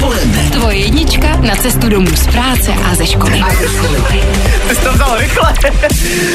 rádio. 0.00 0.50
Tvoje 0.52 0.76
jednička 0.76 1.36
na 1.40 1.56
cestu 1.56 1.88
domů 1.88 2.06
z 2.14 2.26
práce 2.26 2.72
a 2.90 2.94
ze 2.94 3.06
školy. 3.06 3.42
Jsi 4.72 4.80
to 4.80 4.92
vzal 4.92 5.18
rychle. 5.18 5.52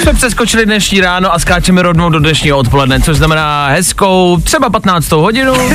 Jsme 0.02 0.14
přeskočili 0.14 0.66
dnešní 0.66 1.02
ráno 1.02 1.34
a 1.34 1.40
skáčeme 1.40 1.82
rovnou 1.82 2.10
do 2.10 2.20
dnešního 2.20 2.58
odpoledne, 2.58 3.02
což 3.02 3.18
znamená 3.18 3.68
hezkou 3.68 4.38
třeba 4.44 4.70
15. 4.70 5.12
hodinu. 5.12 5.54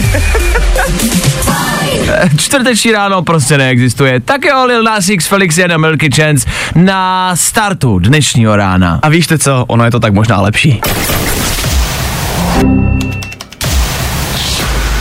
Čtvrteční 2.37 2.92
ráno 2.92 3.23
prostě 3.23 3.59
neexistuje. 3.59 4.20
Tak 4.20 4.45
jo, 4.45 4.65
Lil 4.66 4.82
Nas 4.82 5.09
X, 5.09 5.27
Felix 5.27 5.59
Jen 5.59 5.73
a 5.73 5.77
Milky 5.77 6.10
Chance 6.10 6.48
na 6.74 7.37
startu 7.37 7.98
dnešního 7.98 8.57
rána. 8.57 8.98
A 9.02 9.09
víš 9.09 9.27
co, 9.38 9.65
ono 9.68 9.84
je 9.84 9.91
to 9.91 10.01
tak 10.01 10.12
možná 10.12 10.41
lepší. 10.41 10.80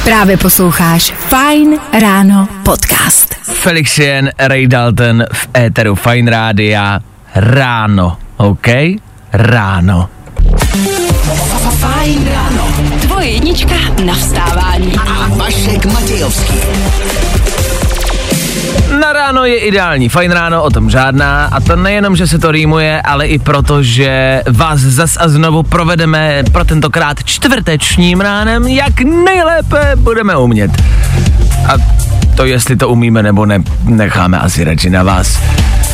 Právě 0.03 0.37
posloucháš 0.37 1.13
Fajn 1.17 1.77
ráno 2.01 2.47
podcast. 2.63 3.35
Felix 3.43 3.97
Jen, 3.97 4.31
Ray 4.39 4.67
Dalton 4.67 5.23
v 5.33 5.47
éteru 5.57 5.95
Fine 5.95 6.31
Rádia 6.31 6.99
ráno, 7.35 8.17
OK? 8.37 8.67
Ráno. 9.33 10.09
Fajn 11.79 12.29
ráno. 12.33 12.67
Tvoje 13.01 13.27
jednička 13.29 13.75
na 14.05 14.13
vstávání. 14.13 14.93
a 14.95 15.27
Vašek 15.27 15.85
Matějovský. 15.85 16.53
Ráno 19.19 19.45
je 19.45 19.57
ideální, 19.57 20.09
fajn 20.09 20.31
ráno, 20.31 20.63
o 20.63 20.69
tom 20.69 20.89
žádná 20.89 21.45
a 21.45 21.59
to 21.59 21.75
nejenom, 21.75 22.15
že 22.15 22.27
se 22.27 22.39
to 22.39 22.51
rýmuje, 22.51 23.01
ale 23.01 23.27
i 23.27 23.39
proto, 23.39 23.83
že 23.83 24.41
vás 24.51 24.79
zas 24.79 25.17
a 25.19 25.27
znovu 25.27 25.63
provedeme 25.63 26.43
pro 26.51 26.65
tentokrát 26.65 27.23
čtvrtečním 27.23 28.21
ránem, 28.21 28.67
jak 28.67 29.01
nejlépe 29.01 29.91
budeme 29.95 30.37
umět. 30.37 30.71
A 31.67 31.73
to, 32.35 32.45
jestli 32.45 32.75
to 32.75 32.89
umíme 32.89 33.23
nebo 33.23 33.45
ne, 33.45 33.59
necháme 33.83 34.39
asi 34.39 34.63
radši 34.63 34.89
na 34.89 35.03
vás. 35.03 35.39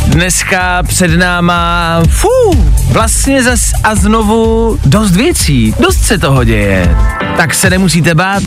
Dneska 0.07 0.83
před 0.83 1.17
náma, 1.17 2.01
fú, 2.07 2.65
vlastně 2.91 3.43
zas 3.43 3.71
a 3.83 3.95
znovu 3.95 4.77
dost 4.85 5.11
věcí, 5.11 5.75
dost 5.79 6.03
se 6.03 6.17
toho 6.17 6.43
děje. 6.43 6.95
Tak 7.37 7.53
se 7.53 7.69
nemusíte 7.69 8.15
bát, 8.15 8.43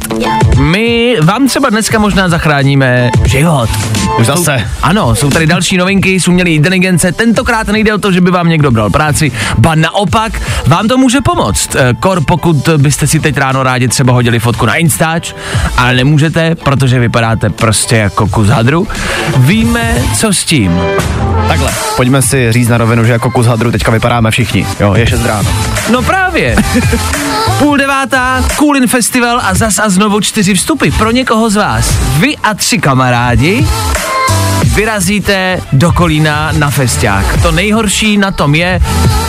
my 0.61 1.17
vám 1.23 1.49
třeba 1.49 1.71
dneska 1.71 1.99
možná 1.99 2.29
zachráníme 2.29 3.11
život. 3.25 3.71
Už 4.21 4.27
zase. 4.27 4.71
Ano, 4.83 5.15
jsou 5.15 5.31
tady 5.31 5.47
další 5.47 5.77
novinky 5.77 6.21
z 6.21 6.29
umělé 6.29 6.51
inteligence. 6.51 7.13
Tentokrát 7.13 7.67
nejde 7.67 7.95
o 7.95 7.99
to, 7.99 8.13
že 8.13 8.21
by 8.21 8.31
vám 8.31 8.49
někdo 8.49 8.71
bral 8.71 8.91
práci, 8.91 9.33
ba 9.59 9.75
naopak, 9.75 10.33
vám 10.67 10.89
to 10.89 10.99
může 10.99 11.21
pomoct. 11.21 11.77
Eh, 11.77 11.95
Kor, 12.01 12.21
pokud 12.25 12.69
byste 12.77 13.07
si 13.07 13.21
teď 13.21 13.37
ráno 13.37 13.63
rádi 13.63 13.89
třeba 13.89 14.13
hodili 14.13 14.39
fotku 14.39 14.67
na 14.67 14.75
Instač, 14.75 15.35
ale 15.77 15.95
nemůžete, 15.95 16.55
protože 16.55 16.99
vypadáte 16.99 17.51
prostě 17.51 17.97
jako 17.97 18.29
kus 18.29 18.49
hadru. 18.49 18.89
Víme, 19.37 19.95
co 20.17 20.33
s 20.33 20.45
tím. 20.45 20.81
Takhle, 21.49 21.71
pojďme 21.97 22.23
si 22.23 22.53
říct 22.53 22.69
na 22.69 22.79
rovinu, 22.79 23.05
že 23.05 23.13
jako 23.13 23.31
kus 23.31 23.47
hadru 23.47 23.71
teďka 23.71 23.91
vypadáme 23.91 24.31
všichni. 24.31 24.67
Jo, 24.81 24.95
je 24.95 25.07
6 25.07 25.25
ráno. 25.25 25.51
No 25.91 26.03
právě. 26.03 26.57
Půl 27.59 27.77
devátá, 27.77 28.45
Coolin 28.79 28.89
Festival 28.89 29.41
a 29.43 29.55
zas 29.55 29.79
a 29.79 29.89
znovu 29.89 30.21
čtyři 30.21 30.55
vstupy 30.55 30.91
pro 30.91 31.11
někoho 31.11 31.51
z 31.51 31.57
vás. 31.57 31.91
Vy 32.19 32.37
a 32.37 32.55
tři 32.55 32.79
kamarádi 32.79 33.67
vyrazíte 34.75 35.61
do 35.73 35.93
Kolína 35.93 36.53
na 36.53 36.71
festiák. 36.71 37.43
To 37.43 37.53
nejhorší 37.53 38.19
na 38.19 38.31
tom 38.31 38.55
je 38.55 38.81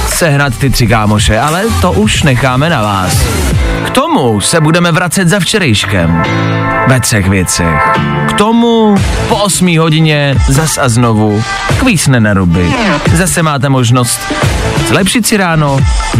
sehnat 0.08 0.58
ty 0.58 0.70
tři 0.70 0.88
kámoše, 0.88 1.40
ale 1.40 1.64
to 1.82 1.92
už 1.92 2.24
necháme 2.24 2.70
na 2.70 2.82
vás. 2.82 3.18
K 3.86 3.90
tomu 3.90 4.42
se 4.42 4.62
budeme 4.62 4.92
vracet 4.92 5.28
za 5.28 5.40
včerejškem. 5.40 6.24
Ve 6.90 7.00
třech 7.00 7.30
věcech. 7.30 7.68
K 8.30 8.34
tomu 8.34 8.96
po 9.28 9.36
8 9.36 9.78
hodině 9.80 10.36
zas 10.48 10.78
a 10.78 10.90
znovu 10.90 11.44
kvísne 11.80 12.20
na 12.20 12.34
ruby. 12.34 12.74
Zase 13.14 13.44
máte 13.44 13.70
možnost 13.70 14.20
zlepšit 14.88 15.28
si 15.28 15.38
ráno, 15.38 15.80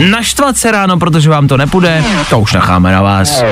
naštvat 0.10 0.58
se 0.58 0.72
ráno, 0.72 0.98
protože 0.98 1.30
vám 1.30 1.48
to 1.48 1.58
nepůjde, 1.58 2.04
to 2.30 2.40
už 2.40 2.54
necháme 2.54 2.92
na 2.92 3.02
vás. 3.02 3.44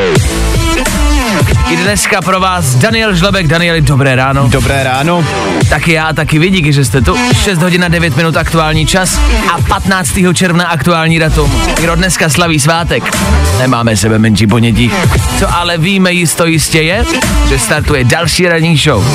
I 1.69 1.75
dneska 1.77 2.21
pro 2.21 2.39
vás 2.39 2.75
Daniel 2.75 3.15
Žlebek. 3.15 3.47
Danieli, 3.47 3.81
dobré 3.81 4.15
ráno. 4.15 4.47
Dobré 4.47 4.83
ráno. 4.83 5.25
Taky 5.69 5.93
já, 5.93 6.13
taky 6.13 6.39
vy, 6.39 6.49
díky, 6.49 6.73
že 6.73 6.85
jste 6.85 7.01
tu. 7.01 7.17
6 7.43 7.61
hodin 7.61 7.83
a 7.83 7.87
9 7.87 8.17
minut 8.17 8.37
aktuální 8.37 8.85
čas 8.85 9.19
a 9.53 9.61
15. 9.61 10.13
června 10.33 10.65
aktuální 10.67 11.19
datum. 11.19 11.61
Kdo 11.81 11.95
dneska 11.95 12.29
slaví 12.29 12.59
svátek? 12.59 13.17
Nemáme 13.59 13.97
sebe 13.97 14.19
menší 14.19 14.47
ponětí. 14.47 14.91
Co 15.39 15.55
ale 15.55 15.77
víme 15.77 16.11
jisto 16.13 16.45
jistě 16.45 16.81
je, 16.81 17.05
že 17.49 17.59
startuje 17.59 18.03
další 18.03 18.47
ranní 18.47 18.77
show. 18.77 19.05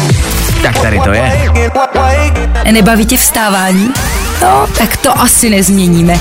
Tak 0.63 0.79
tady 0.79 1.01
to 1.01 1.11
je. 1.13 1.53
Nebaví 2.73 3.07
tě 3.07 3.17
vstávání? 3.17 3.91
No, 4.43 4.67
tak 4.79 4.97
to 4.97 5.21
asi 5.21 5.51
nezměníme. 5.51 6.21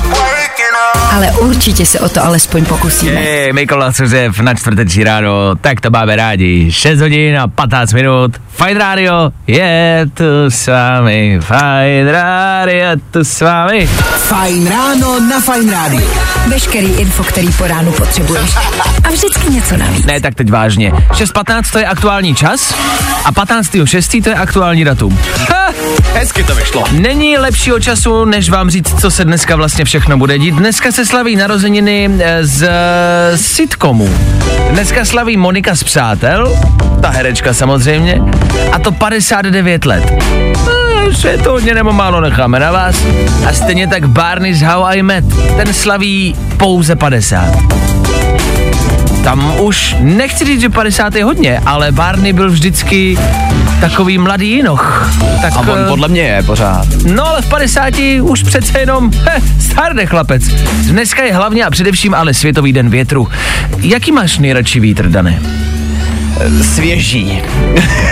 Ale 1.11 1.31
určitě 1.31 1.85
se 1.85 1.99
o 1.99 2.09
to 2.09 2.25
alespoň 2.25 2.65
pokusíme. 2.65 3.11
Hej, 3.11 3.53
Mikola 3.53 3.91
Suzev 3.91 4.39
na 4.39 4.53
čtvrteční 4.53 5.03
ráno, 5.03 5.55
tak 5.61 5.81
to 5.81 5.89
máme 5.89 6.15
rádi. 6.15 6.71
6 6.71 6.99
hodin 6.99 7.39
a 7.39 7.47
15 7.47 7.93
minut. 7.93 8.31
Fajn 8.49 8.77
rádio 8.77 9.31
je 9.47 10.05
tu 10.13 10.23
s 10.49 10.67
vámi. 10.67 11.39
Fajn 11.41 12.07
rádio 12.07 12.87
tu 13.11 13.23
s 13.23 13.41
vámi. 13.41 13.87
Fajn 14.17 14.67
ráno 14.69 15.19
na 15.19 15.39
Fajn 15.41 15.69
rádiu. 15.71 16.09
Veškerý 16.47 16.87
info, 16.87 17.23
který 17.23 17.51
po 17.53 17.67
ránu 17.67 17.91
potřebuješ. 17.91 18.55
A 19.03 19.09
vždycky 19.09 19.49
něco 19.51 19.77
navíc. 19.77 20.05
Ne, 20.05 20.21
tak 20.21 20.35
teď 20.35 20.51
vážně. 20.51 20.91
6.15 20.91 21.71
to 21.71 21.79
je 21.79 21.85
aktuální 21.85 22.35
čas 22.35 22.73
a 23.25 23.31
15.6. 23.31 24.23
to 24.23 24.29
je 24.29 24.35
aktuální 24.35 24.83
datum. 24.83 25.19
Ha, 25.49 25.73
Hezky 26.13 26.43
to 26.43 26.55
vyšlo. 26.55 26.83
není 26.91 27.37
lepšího 27.37 27.79
času, 27.79 28.25
než 28.25 28.49
vám 28.49 28.69
říct, 28.69 29.01
co 29.01 29.11
se 29.11 29.25
dneska 29.25 29.55
vlastně 29.55 29.85
všechno 29.85 30.17
bude 30.17 30.37
dít. 30.37 30.55
Dneska 30.55 30.91
se 30.91 31.05
slaví 31.05 31.35
narozeniny 31.35 32.09
eh, 32.19 32.45
z 32.45 32.63
eh, 32.63 33.37
sitcomu. 33.37 34.09
Dneska 34.69 35.05
slaví 35.05 35.37
Monika 35.37 35.75
z 35.75 35.83
Přátel, 35.83 36.59
ta 37.01 37.09
herečka 37.09 37.53
samozřejmě, 37.53 38.21
a 38.71 38.79
to 38.79 38.91
59 38.91 39.85
let. 39.85 40.03
Eh, 40.11 41.11
že 41.11 41.37
to 41.43 41.51
hodně 41.51 41.75
nebo 41.75 41.93
málo 41.93 42.21
necháme 42.21 42.59
na 42.59 42.71
vás. 42.71 42.95
A 43.47 43.53
stejně 43.53 43.87
tak 43.87 44.09
Barney 44.09 44.53
z 44.53 44.61
How 44.61 44.83
I 44.85 45.03
Met, 45.03 45.25
ten 45.57 45.73
slaví 45.73 46.35
pouze 46.57 46.95
50 46.95 47.45
tam 49.23 49.59
už 49.59 49.95
nechci 49.99 50.45
říct, 50.45 50.61
že 50.61 50.69
50 50.69 51.15
je 51.15 51.23
hodně, 51.23 51.59
ale 51.65 51.91
Barney 51.91 52.33
byl 52.33 52.51
vždycky 52.51 53.17
takový 53.81 54.17
mladý 54.17 54.51
jinoch. 54.51 55.11
Tak, 55.41 55.53
A 55.53 55.59
on 55.59 55.79
eh, 55.85 55.87
podle 55.87 56.07
mě 56.07 56.21
je 56.21 56.43
pořád. 56.43 56.87
No 57.05 57.27
ale 57.27 57.41
v 57.41 57.49
50 57.49 57.93
už 58.21 58.43
přece 58.43 58.79
jenom, 58.79 59.11
he, 59.11 59.41
stárne 59.59 60.05
chlapec. 60.05 60.43
Dneska 60.87 61.23
je 61.23 61.33
hlavně 61.33 61.65
a 61.65 61.69
především 61.69 62.13
ale 62.13 62.33
Světový 62.33 62.73
den 62.73 62.89
větru. 62.89 63.27
Jaký 63.77 64.11
máš 64.11 64.37
nejradši 64.37 64.79
vítr, 64.79 65.09
Dane? 65.09 65.41
Svěží. 66.61 67.41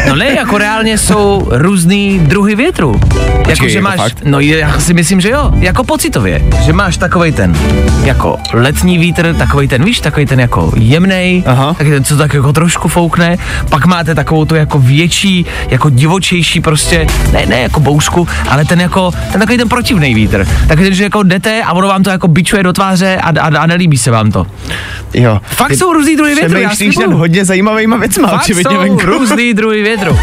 No 0.08 0.16
ne, 0.16 0.32
jako 0.32 0.58
reálně 0.58 0.98
jsou 0.98 1.48
různý 1.52 2.20
druhy 2.20 2.56
větru. 2.56 3.00
Jako, 3.48 3.68
že 3.68 3.78
jako 3.78 3.88
máš, 3.88 3.98
fakt? 3.98 4.18
no 4.26 4.40
já 4.40 4.80
si 4.80 4.94
myslím, 4.94 5.22
že 5.22 5.30
jo, 5.30 5.52
jako 5.60 5.84
pocitově, 5.84 6.42
že 6.66 6.74
máš 6.74 6.98
takovej 6.98 7.32
ten, 7.32 7.58
jako 8.04 8.38
letní 8.54 8.98
vítr, 8.98 9.36
takovej 9.38 9.68
ten, 9.68 9.84
víš, 9.86 10.00
takový 10.00 10.26
ten 10.26 10.40
jako 10.40 10.72
jemnej, 10.76 11.44
taky 11.78 11.90
ten, 11.90 12.04
co 12.04 12.18
tak 12.18 12.34
jako 12.34 12.54
trošku 12.54 12.88
foukne, 12.88 13.38
pak 13.70 13.86
máte 13.86 14.16
takovou 14.16 14.46
tu 14.46 14.56
jako 14.56 14.80
větší, 14.80 15.46
jako 15.70 15.90
divočejší 15.90 16.62
prostě, 16.62 17.08
ne, 17.34 17.46
ne 17.46 17.60
jako 17.60 17.80
boušku, 17.80 18.28
ale 18.50 18.66
ten 18.66 18.82
jako, 18.82 19.12
ten 19.32 19.42
takový 19.42 19.58
ten 19.58 19.70
protivný 19.70 20.14
vítr. 20.14 20.48
Takový 20.68 20.88
ten, 20.88 20.94
že 20.94 21.04
jako 21.04 21.24
jdete 21.24 21.64
a 21.64 21.74
ono 21.74 21.88
vám 21.88 22.04
to 22.04 22.10
jako 22.10 22.28
bičuje 22.28 22.64
do 22.64 22.74
tváře 22.74 23.18
a, 23.18 23.30
a, 23.40 23.58
a 23.58 23.66
nelíbí 23.66 23.98
se 23.98 24.12
vám 24.12 24.32
to. 24.32 24.48
Jo. 25.14 25.42
Fakt 25.44 25.76
jsou 25.76 25.94
různý 25.94 26.16
druhy 26.16 26.36
větru, 26.36 26.60
já 26.60 26.70
nad 27.00 27.14
hodně 27.14 27.46
zajímavýma 27.46 27.98
věcma, 28.10 28.28
Fakt 28.28 28.42
očividně 28.42 28.76
jsou 28.76 28.82
venku. 28.82 29.06
různý 29.06 29.54
druhy 29.54 29.84
větru. 29.84 30.20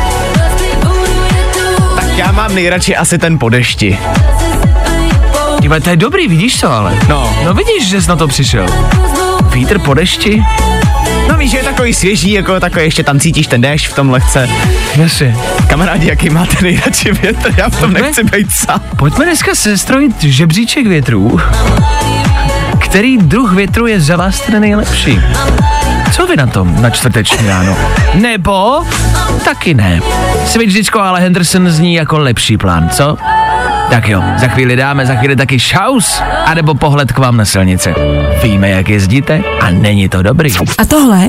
Tak 1.97 2.17
já 2.17 2.33
mám 2.33 2.55
nejradši 2.55 2.97
asi 2.97 3.19
ten 3.19 3.39
po 3.39 3.49
dešti. 3.49 3.99
Dívaj, 5.61 5.81
to 5.81 5.91
je 5.91 5.97
dobrý, 5.97 6.29
vidíš 6.29 6.61
to 6.61 6.73
ale. 6.73 6.99
No. 7.09 7.37
No 7.45 7.55
vidíš, 7.55 7.89
že 7.89 8.03
jsi 8.03 8.09
na 8.09 8.17
to 8.17 8.29
přišel. 8.29 8.67
Vítr 9.53 9.79
po 9.79 9.95
dešti? 9.95 10.43
No 11.29 11.37
víš, 11.39 11.51
že 11.51 11.57
je 11.57 11.63
takový 11.65 11.95
svěží, 11.95 12.33
jako 12.33 12.61
takový, 12.61 12.85
ještě 12.85 13.03
tam 13.05 13.21
cítíš 13.21 13.47
ten 13.47 13.61
déšť 13.61 13.89
v 13.89 13.95
tom 13.95 14.11
lehce. 14.11 14.49
Jasně. 14.97 15.37
Kamarádi, 15.69 16.09
jaký 16.09 16.31
máte 16.31 16.57
nejradši 16.63 17.13
větr? 17.13 17.55
Já 17.57 17.69
v 17.69 17.81
tom 17.81 17.91
Pojďme. 17.91 18.01
nechci 18.07 18.25
být 18.25 18.51
sám. 18.53 18.81
Pojďme 18.97 19.25
dneska 19.25 19.55
sestrojit 19.55 20.23
žebříček 20.23 20.87
větrů, 20.87 21.41
který 22.79 23.19
druh 23.19 23.53
větru 23.53 23.87
je 23.87 24.01
za 24.01 24.17
vás 24.17 24.41
ten 24.41 24.61
nejlepší? 24.61 25.21
Co 26.13 26.27
vy 26.27 26.37
na 26.37 26.47
tom 26.47 26.83
na 26.83 26.91
čtvrteční 26.91 27.49
ráno? 27.49 27.77
Nebo 28.15 28.85
taky 29.45 29.75
ne. 29.75 30.01
Svědčičko 30.47 31.01
ale 31.01 31.21
Henderson 31.21 31.71
zní 31.71 31.95
jako 31.95 32.19
lepší 32.19 32.57
plán, 32.57 32.89
co? 32.89 33.17
Tak 33.91 34.09
jo, 34.09 34.23
za 34.37 34.49
chvíli 34.49 34.77
dáme, 34.77 35.07
za 35.07 35.15
chvíli 35.15 35.37
taky 35.37 35.59
šaus, 35.59 36.23
anebo 36.45 36.75
pohled 36.75 37.13
k 37.13 37.19
vám 37.19 37.37
na 37.37 37.45
silnici. 37.45 37.95
Víme, 38.43 38.71
jak 38.71 38.89
jezdíte 38.89 39.41
a 39.61 39.71
není 39.71 40.09
to 40.09 40.23
dobrý. 40.23 40.51
A 40.79 40.85
tohle 40.85 41.29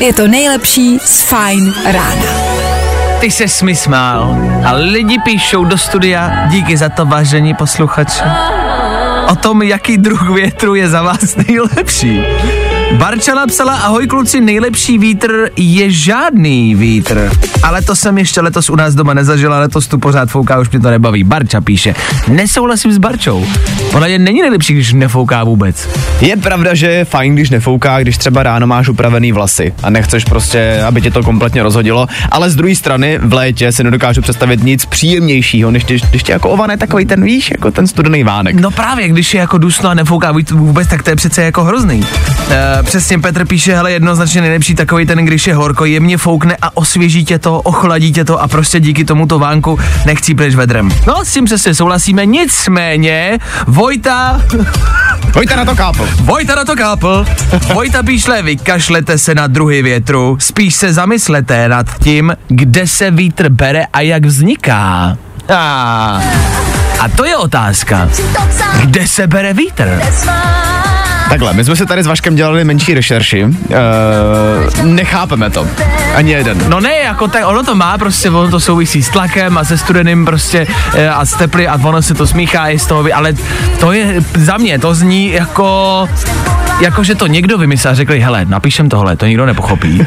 je 0.00 0.12
to 0.12 0.28
nejlepší 0.28 0.98
z 0.98 1.22
Fine 1.22 1.72
rána. 1.92 2.32
Ty 3.20 3.30
se 3.30 3.64
mi 3.64 3.76
smál 3.76 4.36
a 4.64 4.72
lidi 4.72 5.18
píšou 5.18 5.64
do 5.64 5.78
studia, 5.78 6.46
díky 6.48 6.76
za 6.76 6.88
to 6.88 7.06
vážení 7.06 7.54
posluchači. 7.54 8.22
O 9.28 9.34
tom, 9.36 9.62
jaký 9.62 9.98
druh 9.98 10.30
větru 10.30 10.74
je 10.74 10.88
za 10.88 11.02
vás 11.02 11.36
nejlepší. 11.36 12.22
Barča 12.98 13.34
napsala, 13.34 13.76
ahoj 13.76 14.06
kluci, 14.06 14.40
nejlepší 14.40 14.98
vítr 14.98 15.50
je 15.56 15.90
žádný 15.90 16.74
vítr. 16.74 17.30
Ale 17.62 17.82
to 17.82 17.96
jsem 17.96 18.18
ještě 18.18 18.40
letos 18.40 18.70
u 18.70 18.76
nás 18.76 18.94
doma 18.94 19.14
nezažila, 19.14 19.58
letos 19.58 19.86
tu 19.86 19.98
pořád 19.98 20.28
fouká, 20.28 20.58
už 20.58 20.70
mě 20.70 20.80
to 20.80 20.90
nebaví. 20.90 21.24
Barča 21.24 21.60
píše, 21.60 21.94
nesouhlasím 22.28 22.92
s 22.92 22.98
Barčou. 22.98 23.46
Podle 23.90 24.08
mě 24.08 24.18
není 24.18 24.40
nejlepší, 24.40 24.74
když 24.74 24.92
nefouká 24.92 25.44
vůbec. 25.44 25.88
Je 26.20 26.36
pravda, 26.36 26.74
že 26.74 26.86
je 26.86 27.04
fajn, 27.04 27.34
když 27.34 27.50
nefouká, 27.50 28.00
když 28.00 28.18
třeba 28.18 28.42
ráno 28.42 28.66
máš 28.66 28.88
upravený 28.88 29.32
vlasy 29.32 29.74
a 29.82 29.90
nechceš 29.90 30.24
prostě, 30.24 30.82
aby 30.86 31.00
tě 31.00 31.10
to 31.10 31.22
kompletně 31.22 31.62
rozhodilo, 31.62 32.06
ale 32.30 32.50
z 32.50 32.56
druhé 32.56 32.74
strany 32.74 33.18
v 33.22 33.32
létě 33.32 33.72
si 33.72 33.84
nedokážu 33.84 34.22
představit 34.22 34.62
nic 34.62 34.86
příjemnějšího, 34.86 35.70
než 35.70 35.84
tě, 35.84 35.98
když 36.10 36.22
tě 36.22 36.32
jako 36.32 36.50
ovane 36.50 36.76
takový 36.76 37.06
ten, 37.06 37.24
víš, 37.24 37.50
jako 37.50 37.70
ten 37.70 37.86
studený 37.86 38.24
vánek. 38.24 38.54
No 38.54 38.70
právě, 38.70 39.08
když 39.08 39.34
je 39.34 39.40
jako 39.40 39.58
dusno 39.58 39.90
a 39.90 39.94
nefouká 39.94 40.32
vůbec, 40.52 40.88
tak 40.88 41.02
to 41.02 41.10
je 41.10 41.16
přece 41.16 41.42
jako 41.42 41.64
hrozný. 41.64 42.04
E, 42.50 42.81
přesně 42.82 43.18
Petr 43.18 43.44
píše, 43.44 43.74
hele, 43.74 43.92
jednoznačně 43.92 44.40
nejlepší 44.40 44.74
takový 44.74 45.06
ten, 45.06 45.24
když 45.24 45.46
je 45.46 45.54
horko, 45.54 45.84
jemně 45.84 46.18
foukne 46.18 46.56
a 46.62 46.76
osvěží 46.76 47.24
tě 47.24 47.38
to, 47.38 47.60
ochladí 47.60 48.12
tě 48.12 48.24
to 48.24 48.40
a 48.42 48.48
prostě 48.48 48.80
díky 48.80 49.04
tomuto 49.04 49.38
vánku 49.38 49.78
nechcípneš 50.06 50.54
vedrem. 50.54 50.90
No, 51.06 51.24
s 51.24 51.32
tím 51.32 51.44
přesně 51.44 51.74
souhlasíme, 51.74 52.26
nicméně 52.26 53.38
Vojta, 53.66 54.40
Pojďte 55.32 55.56
na 55.56 55.64
to 55.64 55.76
kápl. 55.76 56.08
Vojta 56.20 56.54
na 56.54 56.64
to 56.64 56.76
kápl, 56.76 57.26
Vojta 57.74 58.02
píšle, 58.02 58.42
vykašlete 58.42 59.18
se 59.18 59.34
na 59.34 59.46
druhy 59.46 59.82
větru, 59.82 60.36
spíš 60.40 60.74
se 60.74 60.92
zamyslete 60.92 61.68
nad 61.68 61.86
tím, 61.98 62.36
kde 62.48 62.86
se 62.86 63.10
vítr 63.10 63.48
bere 63.48 63.84
a 63.92 64.00
jak 64.00 64.24
vzniká. 64.26 65.16
A, 65.48 66.22
a 67.00 67.08
to 67.16 67.24
je 67.24 67.36
otázka. 67.36 68.08
Kde 68.80 69.06
se 69.06 69.26
bere 69.26 69.54
vítr? 69.54 70.00
Takhle, 71.32 71.52
my 71.52 71.64
jsme 71.64 71.76
si 71.76 71.86
tady 71.86 72.02
s 72.02 72.06
Vaškem 72.06 72.34
dělali 72.34 72.64
menší 72.64 72.94
rešerši. 72.94 73.44
Uh, 73.44 73.52
nechápeme 74.84 75.50
to. 75.50 75.66
Ani 76.14 76.32
jeden. 76.32 76.64
No 76.68 76.80
ne, 76.80 76.94
jako 76.98 77.28
tak, 77.28 77.42
ono 77.46 77.62
to 77.62 77.74
má 77.74 77.98
prostě, 77.98 78.30
ono 78.30 78.50
to 78.50 78.60
souvisí 78.60 79.02
s 79.02 79.08
tlakem 79.08 79.58
a 79.58 79.64
se 79.64 79.78
studeným 79.78 80.24
prostě 80.24 80.66
e, 80.94 81.08
a 81.08 81.24
s 81.24 81.34
teply 81.34 81.68
a 81.68 81.78
ono 81.82 82.02
se 82.02 82.14
to 82.14 82.26
smíchá 82.26 82.68
i 82.68 82.78
z 82.78 82.86
toho, 82.86 83.04
ale 83.14 83.34
to 83.80 83.92
je, 83.92 84.14
za 84.34 84.56
mě, 84.56 84.78
to 84.78 84.94
zní 84.94 85.32
jako, 85.32 86.08
jako 86.80 87.04
že 87.04 87.14
to 87.14 87.26
někdo 87.26 87.58
vymyslel 87.58 87.92
a 87.92 87.94
řekli, 87.94 88.20
hele, 88.20 88.44
napíšem 88.44 88.88
tohle, 88.88 89.16
to 89.16 89.26
nikdo 89.26 89.46
nepochopí. 89.46 90.06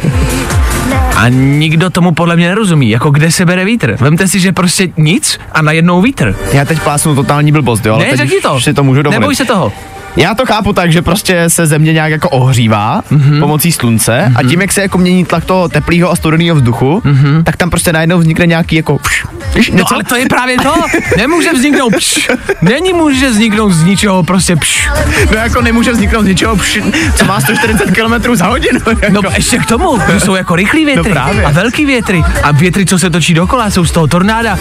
A 1.15 1.29
nikdo 1.29 1.89
tomu 1.89 2.11
podle 2.11 2.35
mě 2.35 2.47
nerozumí, 2.47 2.89
jako 2.89 3.09
kde 3.09 3.31
se 3.31 3.45
bere 3.45 3.65
vítr. 3.65 3.97
Vemte 3.99 4.27
si, 4.27 4.39
že 4.39 4.51
prostě 4.51 4.87
nic 4.97 5.39
a 5.51 5.61
najednou 5.61 6.01
vítr. 6.01 6.35
Já 6.51 6.65
teď 6.65 6.79
plásnu 6.79 7.15
totální 7.15 7.51
blbost, 7.51 7.85
jo, 7.85 7.93
ale 7.93 8.03
Ne, 8.03 8.09
teď 8.09 8.19
řekni 8.19 8.41
to. 8.41 8.61
si 8.61 8.73
to 8.73 8.83
můžu 8.83 9.01
dovolit. 9.01 9.19
Neboj 9.19 9.35
se 9.35 9.45
toho. 9.45 9.73
Já 10.15 10.33
to 10.35 10.45
chápu 10.45 10.73
tak, 10.73 10.91
že 10.91 11.01
prostě 11.01 11.49
se 11.49 11.65
země 11.67 11.93
nějak 11.93 12.11
jako 12.11 12.29
ohřívá 12.29 13.01
Mhm. 13.09 13.21
mm-hmm. 13.21 13.39
pomocí 13.39 13.71
slunce 13.71 14.11
mm-hmm. 14.27 14.33
a 14.35 14.43
tím, 14.49 14.61
jak 14.61 14.71
se 14.71 14.81
jako 14.81 14.97
mění 14.97 15.25
tlak 15.25 15.45
toho 15.45 15.69
teplého 15.69 16.11
a 16.11 16.15
studeného 16.15 16.55
vzduchu, 16.55 17.01
mm-hmm. 17.05 17.43
tak 17.43 17.57
tam 17.57 17.69
prostě 17.69 17.93
najednou 17.93 18.17
vznikne 18.17 18.45
nějaký 18.47 18.75
jako 18.75 18.97
pš, 18.99 19.25
víš, 19.55 19.71
No 19.73 19.83
ale 19.93 20.03
to 20.03 20.15
je 20.15 20.25
právě 20.25 20.57
to. 20.57 20.73
Nemůže 21.17 21.53
vzniknout 21.53 21.95
pš. 21.95 22.29
Není 22.61 22.93
může 22.93 23.29
vzniknout 23.29 23.69
z 23.71 23.83
ničeho 23.83 24.23
prostě 24.23 24.55
pš. 24.55 24.89
no 25.31 25.37
jako 25.37 25.61
nemůže 25.61 25.91
vzniknout 25.91 26.21
z 26.23 26.25
ničeho, 26.27 26.55
pš, 26.55 26.79
co 27.15 27.25
má 27.25 27.41
140 27.41 27.91
km 27.91 28.35
za 28.35 28.45
hodinu. 28.47 28.79
Jako. 29.01 29.05
No 29.09 29.21
ještě 29.35 29.57
k 29.57 29.65
tomu, 29.65 29.99
že 30.13 30.19
jsou 30.19 30.35
jako 30.35 30.55
rychlý 30.55 30.85
větry 30.85 31.09
No 31.09 31.13
právě. 31.15 31.43
a 31.43 31.49
velký 31.51 31.85
větry 31.85 32.23
a 32.43 32.51
větry, 32.51 32.85
co 32.85 32.99
se 32.99 33.09
točí 33.09 33.33
dokola, 33.33 33.69
jsou 33.69 33.85
z 33.85 33.91
toho 33.91 34.07
tornáda. 34.07 34.59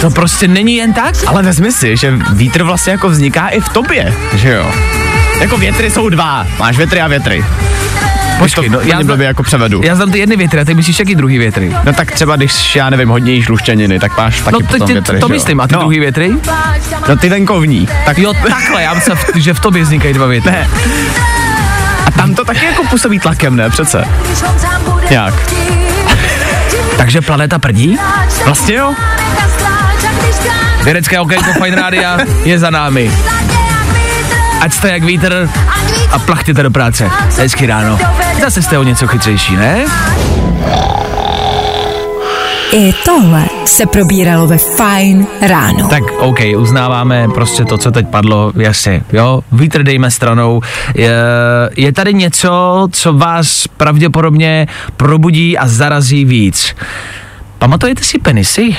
To 0.00 0.10
prostě 0.10 0.48
není 0.48 0.76
jen 0.76 0.92
tak. 0.92 1.14
Ale 1.26 1.42
vezmi 1.42 1.72
si, 1.72 1.96
že 1.96 2.18
vítr 2.32 2.62
vlastně 2.62 2.92
jako 2.92 3.08
vzniká 3.08 3.48
i 3.48 3.60
v 3.60 3.68
tobě, 3.68 4.14
že 4.34 4.52
jo? 4.52 4.72
Jako 5.40 5.56
větry 5.56 5.90
jsou 5.90 6.08
dva, 6.08 6.46
máš 6.58 6.76
větry 6.76 7.00
a 7.00 7.08
větry. 7.08 7.44
Počkej, 8.38 8.68
no, 8.68 8.80
já, 8.80 9.02
blbě 9.02 9.26
jako 9.26 9.42
převedu. 9.42 9.80
já 9.84 9.94
znám 9.94 10.10
ty 10.10 10.18
jedny 10.18 10.36
větry 10.36 10.60
a 10.60 10.64
ty 10.64 10.74
myslíš 10.74 10.98
jaký 10.98 11.14
druhý 11.14 11.38
větry? 11.38 11.76
No 11.84 11.92
tak 11.92 12.12
třeba, 12.12 12.36
když, 12.36 12.76
já 12.76 12.90
nevím, 12.90 13.08
hodně 13.08 13.32
jíš 13.32 13.48
luštěniny, 13.48 13.98
tak 13.98 14.16
máš 14.16 14.40
taky 14.40 14.52
No 14.52 14.58
ty, 14.58 14.64
potom 14.64 14.86
ty, 14.86 14.92
větry, 14.92 15.20
to 15.20 15.28
myslím, 15.28 15.60
a 15.60 15.66
ty 15.66 15.74
no, 15.74 15.80
druhý 15.80 16.00
větry? 16.00 16.32
No 17.08 17.16
ty 17.16 17.28
venkovní. 17.28 17.88
Tak 18.04 18.18
Jo, 18.18 18.34
takhle, 18.48 18.82
já 18.82 18.94
myslím, 18.94 19.16
že 19.36 19.54
v 19.54 19.60
tobě 19.60 19.82
vznikají 19.82 20.14
dva 20.14 20.26
větry. 20.26 20.52
Ne. 20.52 20.68
A 22.06 22.10
tam 22.10 22.34
to 22.34 22.44
taky 22.44 22.64
jako 22.64 22.84
působí 22.84 23.18
tlakem, 23.18 23.56
ne? 23.56 23.70
Přece. 23.70 24.04
Jak? 25.10 25.34
Takže 26.96 27.20
planeta 27.20 27.58
prdí? 27.58 27.98
Vlastně 28.44 28.74
jo. 28.74 28.94
Vědecké 30.84 31.20
okénko 31.20 31.52
Fine 31.52 31.76
Rádia 31.76 32.18
je 32.44 32.58
za 32.58 32.70
námi. 32.70 33.10
Ať 34.62 34.72
jste 34.72 34.90
jak 34.90 35.04
vítr 35.04 35.48
a 36.10 36.18
plachtěte 36.18 36.62
do 36.62 36.70
práce. 36.70 37.10
Hezky 37.38 37.66
ráno. 37.66 37.98
Zase 38.40 38.62
jste 38.62 38.78
o 38.78 38.82
něco 38.82 39.06
chytřejší, 39.06 39.56
ne? 39.56 39.84
I 42.72 42.94
tohle 43.04 43.44
se 43.64 43.86
probíralo 43.86 44.46
ve 44.46 44.58
Fine 44.58 45.26
ráno. 45.40 45.88
Tak 45.88 46.02
OK, 46.18 46.38
uznáváme 46.56 47.28
prostě 47.34 47.64
to, 47.64 47.78
co 47.78 47.90
teď 47.90 48.08
padlo, 48.08 48.52
jasně, 48.56 49.02
jo, 49.12 49.40
vítr 49.52 49.82
dejme 49.82 50.10
stranou. 50.10 50.60
Je, 50.94 51.12
je 51.76 51.92
tady 51.92 52.14
něco, 52.14 52.88
co 52.92 53.12
vás 53.12 53.68
pravděpodobně 53.76 54.66
probudí 54.96 55.58
a 55.58 55.68
zarazí 55.68 56.24
víc. 56.24 56.76
Pamatujete 57.58 58.04
si 58.04 58.18
penisy? 58.18 58.76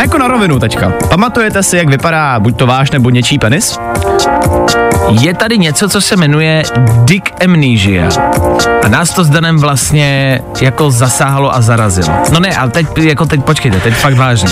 A 0.00 0.02
jako 0.02 0.18
na 0.18 0.28
rovinu 0.28 0.58
teďka. 0.58 0.92
Pamatujete 1.08 1.62
si, 1.62 1.76
jak 1.76 1.88
vypadá 1.88 2.40
buď 2.40 2.56
to 2.56 2.66
váš 2.66 2.90
nebo 2.90 3.10
něčí 3.10 3.38
penis? 3.38 3.78
Je 5.10 5.34
tady 5.34 5.58
něco, 5.58 5.88
co 5.88 6.00
se 6.00 6.16
jmenuje 6.16 6.62
dick 7.04 7.44
amnesia. 7.44 8.08
A 8.84 8.88
nás 8.88 9.10
to 9.14 9.24
s 9.24 9.30
Danem 9.30 9.58
vlastně 9.58 10.40
jako 10.60 10.90
zasáhlo 10.90 11.54
a 11.54 11.60
zarazilo. 11.60 12.12
No 12.32 12.40
ne, 12.40 12.56
ale 12.56 12.70
teď, 12.70 12.86
jako 12.98 13.26
teď, 13.26 13.44
počkejte, 13.44 13.80
teď 13.80 13.94
fakt 13.94 14.14
vážně. 14.14 14.48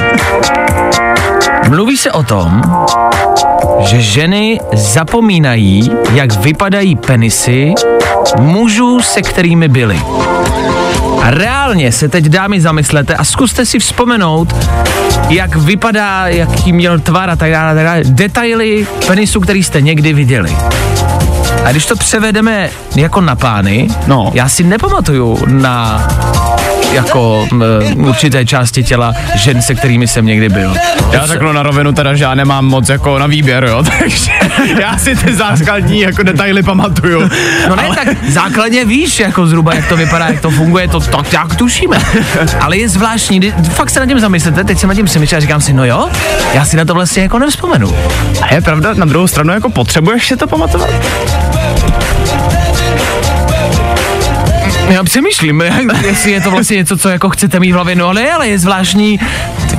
Mluví 1.69 1.97
se 1.97 2.13
o 2.13 2.23
tom, 2.23 2.63
že 3.81 4.01
ženy 4.01 4.61
zapomínají, 4.73 5.91
jak 6.13 6.33
vypadají 6.33 6.97
penisy 6.97 7.75
mužů, 8.39 9.03
se 9.03 9.23
kterými 9.23 9.69
byly. 9.69 10.01
A 11.23 11.31
reálně 11.31 11.93
se 11.93 12.09
teď 12.09 12.25
dámy 12.25 12.61
zamyslete 12.61 13.15
a 13.15 13.25
zkuste 13.25 13.67
si 13.67 13.79
vzpomenout, 13.79 14.55
jak 15.29 15.57
vypadá, 15.57 16.27
jaký 16.27 16.73
měl 16.73 16.99
tvar 17.01 17.31
a 17.31 17.37
tak 17.37 17.51
dále, 17.51 17.75
tak 17.75 17.85
dále. 17.85 18.01
Detaily 18.05 18.87
penisu, 19.07 19.41
který 19.41 19.63
jste 19.65 19.81
někdy 19.81 20.13
viděli. 20.13 20.57
A 21.65 21.71
když 21.71 21.87
to 21.87 21.97
převedeme 21.97 22.71
jako 22.97 23.21
na 23.21 23.37
pány, 23.37 23.89
No. 24.07 24.31
já 24.35 24.49
si 24.49 24.65
nepamatuju 24.65 25.39
na 25.47 26.09
jako 26.93 27.49
m, 27.53 27.65
určité 27.97 28.47
části 28.47 28.85
těla 28.85 29.15
žen, 29.35 29.63
se 29.63 29.75
kterými 29.75 30.07
jsem 30.07 30.27
někdy 30.27 30.49
byl. 30.49 30.75
Já 31.13 31.27
řeknu 31.27 31.53
na 31.53 31.63
rovinu 31.63 31.93
teda, 31.93 32.15
že 32.15 32.25
já 32.25 32.35
nemám 32.35 32.67
moc 32.67 32.89
jako 32.89 33.19
na 33.19 33.27
výběr, 33.27 33.65
jo, 33.65 33.83
takže 33.99 34.31
já 34.81 34.99
si 34.99 35.17
ty 35.17 35.35
základní 35.35 36.01
jako 36.01 36.23
detaily 36.23 36.63
pamatuju. 36.63 37.31
No 37.69 37.77
ne, 37.77 37.89
tak 37.95 38.09
základně 38.29 38.85
víš, 38.85 39.21
jako 39.21 39.47
zhruba, 39.47 39.75
jak 39.75 39.89
to 39.89 39.97
vypadá, 39.97 40.27
jak 40.27 40.41
to 40.41 40.51
funguje, 40.51 40.89
to 40.89 41.01
tak 41.01 41.33
jak 41.33 41.57
tušíme. 41.57 41.99
Ale 42.61 42.77
je 42.77 42.89
zvláštní, 42.89 43.39
kdy, 43.39 43.55
fakt 43.71 43.91
se 43.91 44.01
nad 44.01 44.07
tím 44.07 44.21
zamyslete, 44.21 44.65
teď 44.65 44.79
jsem 44.79 44.89
nad 44.89 44.95
tím 44.95 45.07
přemýšlel 45.07 45.39
a 45.39 45.41
říkám 45.41 45.61
si, 45.61 45.73
no 45.73 45.85
jo, 45.85 46.09
já 46.55 46.65
si 46.65 46.77
na 46.77 46.85
to 46.85 46.95
vlastně 46.95 47.23
jako 47.23 47.39
nevzpomenu. 47.39 47.95
A 48.43 48.55
je 48.55 48.61
pravda, 48.61 48.95
na 48.95 49.07
druhou 49.07 49.27
stranu 49.27 49.53
jako 49.53 49.71
potřebuješ 49.71 50.29
si 50.29 50.37
to 50.37 50.47
pamatovat? 50.47 50.91
Já 54.89 55.05
přemýšlím, 55.05 55.63
jestli 56.07 56.31
je 56.31 56.41
to 56.41 56.51
vlastně 56.51 56.77
něco, 56.77 56.97
co 56.97 57.09
jako 57.09 57.31
chcete 57.31 57.61
mít 57.61 57.73
v 57.73 57.75
hlavě, 57.75 57.95
no 57.95 58.07
ale, 58.09 58.23
je, 58.23 58.33
ale 58.33 58.49
je 58.49 58.59
zvláštní, 58.59 59.21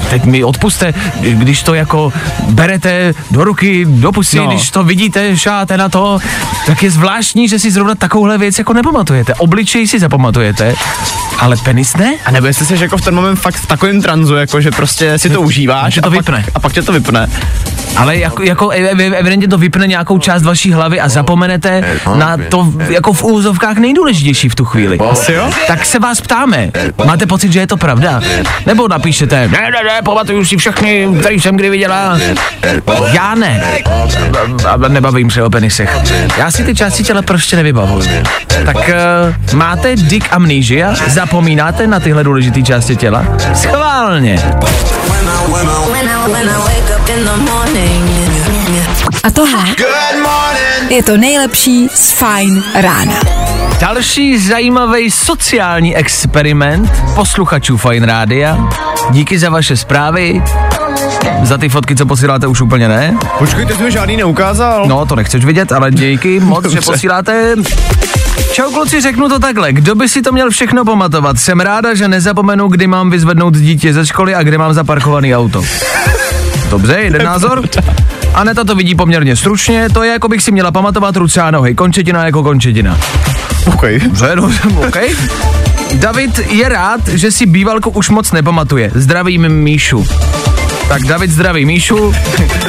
teď, 0.10 0.24
mi 0.25 0.44
odpuste, 0.44 0.94
když 1.22 1.63
to 1.63 1.74
jako 1.74 2.13
berete 2.50 3.13
do 3.32 3.44
ruky, 3.44 3.86
do 3.89 4.12
pusy, 4.12 4.38
no. 4.38 4.44
No. 4.44 4.50
když 4.51 4.72
to 4.72 4.84
vidíte, 4.84 5.38
šáte 5.38 5.78
na 5.78 5.89
to, 5.89 6.20
tak 6.66 6.84
je 6.84 6.92
zvláštní, 6.92 7.48
že 7.48 7.60
si 7.60 7.72
zrovna 7.72 7.96
takovouhle 7.96 8.38
věc 8.38 8.58
jako 8.58 8.74
nepamatujete. 8.74 9.34
Obličej 9.34 9.88
si 9.88 10.00
zapamatujete, 10.00 10.75
ale 11.39 11.58
penis 11.63 11.96
ne? 11.96 12.13
A 12.25 12.32
nebo 12.32 12.48
jestli 12.48 12.66
jsi 12.66 12.78
jako 12.82 12.98
v 12.98 13.01
ten 13.01 13.16
moment 13.16 13.36
fakt 13.36 13.56
v 13.56 13.66
takovém 13.68 14.01
tranzu, 14.01 14.36
jako 14.36 14.62
že 14.62 14.72
prostě 14.72 15.20
si 15.20 15.30
to 15.30 15.42
užíváš 15.42 15.94
že 15.94 16.01
to 16.01 16.08
a, 16.08 16.10
vypne. 16.10 16.44
Pak, 16.46 16.56
a 16.56 16.60
pak 16.60 16.74
tě 16.74 16.82
to 16.82 16.92
vypne. 16.92 17.30
Ale 17.96 18.18
jako, 18.18 18.44
jako 18.44 18.68
ev- 18.68 18.96
ev- 18.96 19.13
evidentně 19.18 19.48
to 19.48 19.58
vypne 19.58 19.88
nějakou 19.88 20.18
část 20.20 20.44
vaší 20.44 20.72
hlavy 20.72 21.00
a 21.00 21.10
zapomenete 21.10 21.84
na 22.16 22.38
to 22.50 22.74
jako 22.89 23.13
v 23.13 23.24
úzovkách 23.24 23.78
nejdůležitější 23.78 24.50
v 24.50 24.56
tu 24.56 24.66
chvíli. 24.66 24.99
Asi 25.12 25.34
jo? 25.34 25.50
Tak 25.68 25.86
se 25.86 26.00
vás 26.00 26.22
ptáme, 26.22 26.72
máte 27.06 27.25
pocit, 27.25 27.51
že 27.53 27.60
je 27.60 27.68
to 27.68 27.77
pravda? 27.77 28.22
Nebo 28.65 28.88
napíšete, 28.88 29.48
ne, 29.48 29.60
ne, 29.62 29.84
ne, 29.94 30.01
pamatuju 30.06 30.46
si 30.46 30.58
všechny, 30.58 31.08
který 31.20 31.39
jsem 31.39 31.56
kdy 31.56 31.70
viděla. 31.70 32.18
Já 33.12 33.36
ne. 33.36 33.63
A- 34.65 34.70
a 34.72 34.88
Nebavím 34.88 35.32
se 35.32 35.44
o 35.44 35.50
penisech. 35.50 35.98
Já 36.38 36.51
si 36.51 36.63
ty 36.63 36.75
části 36.75 37.03
těla 37.03 37.22
prostě 37.22 37.56
nevybavuju. 37.56 38.06
Tak 38.65 38.75
uh, 38.77 39.56
máte 39.56 39.96
dick 39.96 40.27
amnesia? 40.32 40.94
Zapomínáte 41.08 41.88
na 41.88 42.00
tyhle 42.00 42.24
důležité 42.24 42.62
části 42.62 42.96
těla? 42.96 43.25
Schválně. 43.56 44.39
A 49.24 49.32
tohle 49.32 49.63
je 50.89 51.03
to 51.03 51.18
nejlepší 51.18 51.88
z 51.96 52.12
Fine 52.12 52.62
rána. 52.82 53.49
Další 53.79 54.39
zajímavý 54.39 55.12
sociální 55.12 55.95
experiment 55.95 56.91
posluchačů 57.15 57.77
Fine 57.77 58.05
Rádia. 58.05 58.69
Díky 59.12 59.39
za 59.39 59.50
vaše 59.50 59.77
zprávy. 59.77 60.43
Za 61.43 61.57
ty 61.57 61.69
fotky, 61.69 61.95
co 61.95 62.05
posíláte, 62.05 62.48
už 62.48 62.62
úplně 62.62 62.88
ne. 62.88 63.17
Počkej, 63.38 63.65
ty 63.65 63.74
jsi 63.74 63.83
mi 63.83 63.91
žádný 63.91 64.17
neukázal. 64.17 64.86
No, 64.88 65.05
to 65.05 65.15
nechceš 65.15 65.45
vidět, 65.45 65.71
ale 65.71 65.91
díky 65.91 66.39
moc, 66.39 66.65
že 66.65 66.81
posíláte. 66.81 67.55
Čau 68.51 68.71
kluci, 68.71 69.01
řeknu 69.01 69.29
to 69.29 69.39
takhle. 69.39 69.74
Kdo 69.74 69.95
by 69.95 70.09
si 70.09 70.21
to 70.21 70.31
měl 70.31 70.50
všechno 70.50 70.86
pamatovat? 70.86 71.39
Jsem 71.39 71.59
ráda, 71.59 71.95
že 71.95 72.07
nezapomenu, 72.07 72.67
kdy 72.67 72.88
mám 72.88 73.09
vyzvednout 73.09 73.57
dítě 73.57 73.93
ze 73.93 74.05
školy 74.05 74.36
a 74.36 74.43
kde 74.43 74.57
mám 74.57 74.74
zaparkovaný 74.74 75.36
auto. 75.36 75.63
Dobře, 76.69 76.93
jeden 77.00 77.24
názor. 77.25 77.62
Aneta 78.33 78.63
to 78.63 78.75
vidí 78.75 78.95
poměrně 78.95 79.36
stručně, 79.36 79.88
to 79.93 80.03
je 80.03 80.12
jako 80.12 80.27
bych 80.27 80.43
si 80.43 80.51
měla 80.51 80.71
pamatovat 80.71 81.15
ruce 81.15 81.41
a 81.41 81.51
nohy, 81.51 81.75
končetina 81.75 82.25
jako 82.25 82.43
končetina. 82.43 82.98
Okay. 83.74 84.00
Dobře, 84.00 84.36
OK. 84.88 84.98
David 85.94 86.40
je 86.50 86.70
rád, 86.70 87.08
že 87.08 87.32
si 87.32 87.46
bývalku 87.46 87.90
už 87.90 88.10
moc 88.10 88.32
nepamatuje. 88.32 88.92
Zdravím 88.96 89.50
Míšu. 89.50 90.06
Tak 90.88 91.04
David 91.04 91.32
zdraví 91.32 91.66
Míšu, 91.66 92.14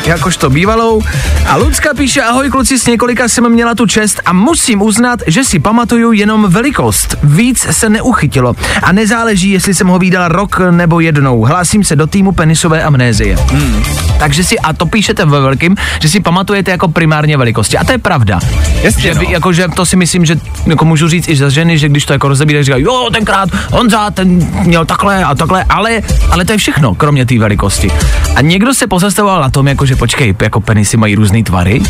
jakožto 0.07 0.51
bývalou. 0.51 1.03
A 1.47 1.57
Lucka 1.57 1.95
píše, 1.95 2.23
ahoj 2.23 2.51
kluci, 2.51 2.79
s 2.79 2.87
několika 2.87 3.29
jsem 3.29 3.49
měla 3.49 3.75
tu 3.75 3.87
čest 3.87 4.21
a 4.25 4.33
musím 4.33 4.83
uznat, 4.83 5.23
že 5.27 5.45
si 5.45 5.59
pamatuju 5.59 6.13
jenom 6.13 6.47
velikost. 6.49 7.17
Víc 7.23 7.67
se 7.71 7.89
neuchytilo. 7.89 8.55
A 8.83 8.93
nezáleží, 8.93 9.51
jestli 9.51 9.75
jsem 9.75 9.87
ho 9.87 9.99
výdala 9.99 10.29
rok 10.29 10.61
nebo 10.71 11.01
jednou. 11.01 11.45
Hlásím 11.45 11.85
se 11.85 11.97
do 11.97 12.07
týmu 12.07 12.33
penisové 12.33 12.83
amnézie. 12.83 13.37
Hmm. 13.37 14.10
Takže 14.21 14.45
si, 14.45 14.59
a 14.59 14.73
to 14.73 14.87
píšete 14.87 15.25
ve 15.25 15.41
velkým, 15.41 15.77
že 16.03 16.09
si 16.09 16.21
pamatujete 16.21 16.71
jako 16.71 16.89
primárně 16.89 17.37
velikosti. 17.37 17.79
A 17.79 17.85
to 17.85 17.93
je 17.93 17.99
pravda. 17.99 18.41
Jasně, 18.83 19.03
že, 19.03 19.15
no. 19.15 19.23
jakože 19.23 19.69
to 19.69 19.87
si 19.87 19.97
myslím, 19.97 20.25
že 20.25 20.37
jako 20.67 20.85
můžu 20.85 21.09
říct 21.09 21.29
i 21.29 21.37
za 21.37 21.49
ženy, 21.49 21.79
že 21.79 21.89
když 21.89 22.05
to 22.05 22.13
jako 22.13 22.29
rozebírají, 22.29 22.65
říkají, 22.65 22.85
jo, 22.85 23.09
tenkrát 23.13 23.49
Honza, 23.71 24.11
ten 24.11 24.49
měl 24.65 24.85
takhle 24.85 25.25
a 25.25 25.35
takhle, 25.35 25.65
ale, 25.69 26.01
ale 26.31 26.45
to 26.45 26.53
je 26.53 26.59
všechno, 26.59 26.95
kromě 26.95 27.27
té 27.27 27.39
velikosti. 27.39 27.91
A 28.37 28.41
někdo 28.41 28.75
se 28.75 28.87
pozastavoval 28.87 29.41
na 29.41 29.51
tom, 29.51 29.69
jako 29.69 29.87
že 29.87 29.97
počkej, 29.97 30.35
jako 30.43 30.61
penisy 30.61 30.97
mají 30.97 31.15
různé 31.15 31.43
tvary. 31.43 31.81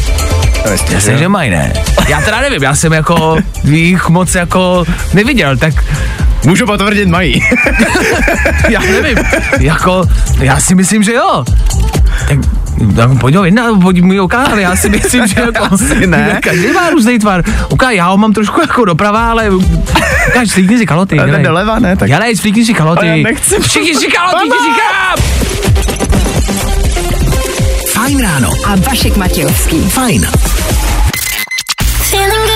Jasně, 0.70 0.94
Jasně, 0.94 1.18
že 1.18 1.28
mají, 1.28 1.50
ne? 1.50 1.72
Já 2.08 2.20
teda 2.20 2.40
nevím, 2.40 2.62
já 2.62 2.75
jsem 2.75 2.92
jako 2.92 3.38
jich 3.64 4.08
moc 4.08 4.34
jako 4.34 4.84
neviděl, 5.14 5.56
tak 5.56 5.75
Můžu 6.44 6.66
potvrdit, 6.66 7.09
mají. 7.09 7.42
já 8.68 8.80
nevím, 8.80 9.18
jako, 9.61 10.04
já 10.40 10.61
si 10.61 10.75
myslím, 10.75 11.02
že 11.02 11.12
jo. 11.12 11.44
Tak, 12.28 12.38
tak 12.97 13.18
pojď 13.20 13.35
ho 13.35 13.44
jedna, 13.44 13.64
pojď 13.82 14.00
mi 14.02 14.20
ukázat, 14.20 14.52
ale 14.52 14.62
já 14.62 14.76
si 14.76 14.88
myslím, 14.88 15.26
že 15.26 15.40
jako, 15.40 15.75
Asi 15.75 16.06
ne. 16.06 16.38
Každý 16.42 16.73
má 16.73 16.90
různý 16.90 17.18
tvar. 17.18 17.44
Ukáž, 17.68 17.94
já 17.94 18.06
ho 18.09 18.16
mám 18.16 18.32
trošku 18.32 18.61
jako 18.61 18.85
doprava, 18.85 19.30
ale 19.30 19.50
ukáž, 19.50 20.50
slíkni 20.50 20.78
si 20.78 20.87
kaloty. 20.87 21.18
Ale 21.18 21.28
dělej. 21.28 21.44
doleva, 21.44 21.78
ne? 21.78 21.97
Tak- 21.97 22.09
Já 22.09 22.18
ne, 22.18 22.37
slíkni 22.37 22.64
si 22.64 22.75
kaloty. 22.75 23.09
Ale 23.09 23.18
já 23.18 23.25
nechci. 23.25 23.61
Všichni 23.61 23.94
si 23.94 24.06
kaloty, 24.06 24.44
ti 24.49 24.56
říkám! 24.64 25.30
Fajn 27.92 28.23
ráno. 28.23 28.50
A 28.66 28.76
Vašek 28.76 29.16
Matějovský. 29.16 29.80
Fajn. 29.90 30.26
Feeling 32.11 32.50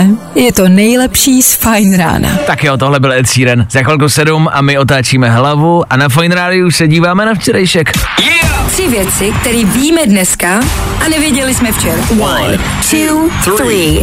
Tohle 0.00 0.16
je 0.34 0.52
to 0.52 0.68
nejlepší 0.68 1.42
z 1.42 1.54
Fine 1.54 1.96
rána. 1.96 2.28
Tak 2.46 2.64
jo, 2.64 2.76
tohle 2.76 3.00
byl 3.00 3.12
Ed 3.12 3.26
Sheeran. 3.26 3.66
Za 3.70 3.82
chvilku 3.82 4.08
sedm 4.08 4.48
a 4.52 4.62
my 4.62 4.78
otáčíme 4.78 5.30
hlavu 5.30 5.92
a 5.92 5.96
na 5.96 6.08
Fine 6.08 6.34
Radio 6.34 6.70
se 6.70 6.88
díváme 6.88 7.26
na 7.26 7.34
včerejšek. 7.34 7.92
Tři 8.72 8.88
věci, 8.88 9.32
které 9.40 9.64
víme 9.64 10.06
dneska 10.06 10.60
a 11.06 11.08
nevěděli 11.08 11.54
jsme 11.54 11.72
včera. 11.72 12.02
One, 12.20 12.58
two, 12.90 13.56
three. 13.56 14.00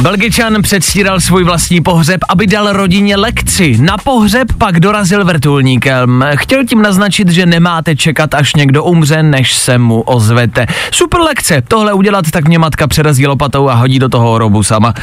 Belgičan 0.00 0.62
předstíral 0.62 1.20
svůj 1.20 1.44
vlastní 1.44 1.80
pohřeb, 1.80 2.20
aby 2.28 2.46
dal 2.46 2.72
rodině 2.72 3.16
lekci. 3.16 3.78
Na 3.80 3.96
pohřeb 4.04 4.48
pak 4.58 4.80
dorazil 4.80 5.24
vrtulníkem. 5.24 6.24
Chtěl 6.34 6.64
tím 6.64 6.82
naznačit, 6.82 7.28
že 7.28 7.46
nemáte 7.46 7.96
čekat, 7.96 8.34
až 8.34 8.54
někdo 8.54 8.84
umře, 8.84 9.22
než 9.22 9.54
se 9.54 9.78
mu 9.78 10.00
ozvete. 10.00 10.66
Super 10.90 11.20
lekce. 11.20 11.62
Tohle 11.68 11.92
udělat, 11.92 12.30
tak 12.30 12.48
mě 12.48 12.58
matka 12.58 12.86
přerazí 12.86 13.26
lopatou 13.26 13.68
a 13.68 13.74
hodí 13.74 13.98
do 13.98 14.08
toho 14.08 14.34
hrobu 14.34 14.62
sama. 14.62 14.94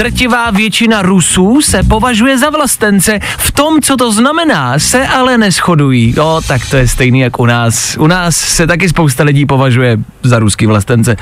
Drtivá 0.00 0.50
většina 0.50 1.02
Rusů 1.02 1.62
se 1.62 1.82
považuje 1.82 2.38
za 2.38 2.50
vlastence. 2.50 3.20
V 3.38 3.52
tom, 3.52 3.80
co 3.82 3.96
to 3.96 4.12
znamená, 4.12 4.78
se 4.78 5.06
ale 5.06 5.38
neschodují. 5.38 6.14
Jo, 6.16 6.40
tak 6.48 6.70
to 6.70 6.76
je 6.76 6.88
stejný 6.88 7.20
jak 7.20 7.40
u 7.40 7.46
nás. 7.46 7.96
U 7.96 8.06
nás 8.06 8.36
se 8.36 8.66
taky 8.66 8.88
spousta 8.88 9.24
lidí 9.24 9.46
považuje 9.46 9.98
za 10.22 10.38
ruský 10.38 10.66
vlastence. 10.66 11.16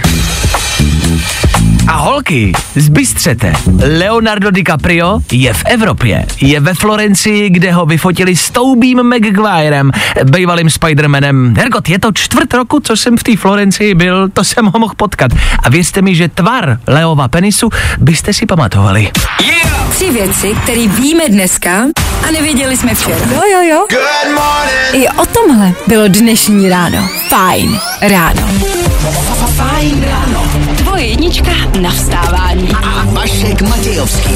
A 1.88 1.96
holky, 1.96 2.52
zbystřete. 2.74 3.52
Leonardo 3.98 4.50
DiCaprio 4.50 5.18
je 5.32 5.54
v 5.54 5.62
Evropě. 5.66 6.26
Je 6.40 6.60
ve 6.60 6.74
Florencii, 6.74 7.50
kde 7.50 7.72
ho 7.72 7.86
vyfotili 7.86 8.36
s 8.36 8.50
Toubým 8.50 9.02
Maguirem, 9.02 9.90
bývalým 10.24 10.70
Spidermanem. 10.70 11.54
Hergot, 11.58 11.88
je 11.88 11.98
to 11.98 12.12
čtvrt 12.12 12.54
roku, 12.54 12.80
co 12.80 12.96
jsem 12.96 13.16
v 13.16 13.22
té 13.22 13.36
Florencii 13.36 13.94
byl, 13.94 14.28
to 14.28 14.44
jsem 14.44 14.66
ho 14.66 14.78
mohl 14.78 14.94
potkat. 14.96 15.30
A 15.62 15.68
věřte 15.68 16.02
mi, 16.02 16.14
že 16.14 16.28
tvar 16.28 16.78
Leova 16.86 17.28
penisu 17.28 17.70
byste 17.98 18.32
si 18.32 18.46
pamatovali. 18.46 19.10
Tři 19.90 20.10
věci, 20.10 20.56
které 20.62 20.88
víme 20.88 21.28
dneska 21.28 21.84
a 22.28 22.30
nevěděli 22.32 22.76
jsme 22.76 22.94
včera. 22.94 23.16
Jo, 23.34 23.40
jo, 23.52 23.62
jo. 23.62 23.86
I 24.92 25.08
o 25.08 25.26
tomhle 25.26 25.72
bylo 25.86 26.08
dnešní 26.08 26.68
ráno. 26.68 27.08
Fajn 27.28 27.78
ráno. 28.00 28.48
Fajn 29.56 30.04
ráno. 30.10 30.37
Tvoje 30.98 31.10
jednička 31.10 31.50
na 31.80 31.90
vstávání. 31.90 32.68
A 32.72 33.04
Vašek 33.04 33.62
Matějovský. 33.62 34.30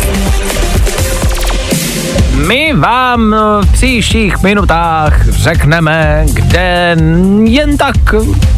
My 2.47 2.73
vám 2.76 3.37
v 3.61 3.73
příštích 3.73 4.42
minutách 4.42 5.28
řekneme, 5.28 6.26
kde 6.33 6.97
jen 7.45 7.76
tak 7.76 7.97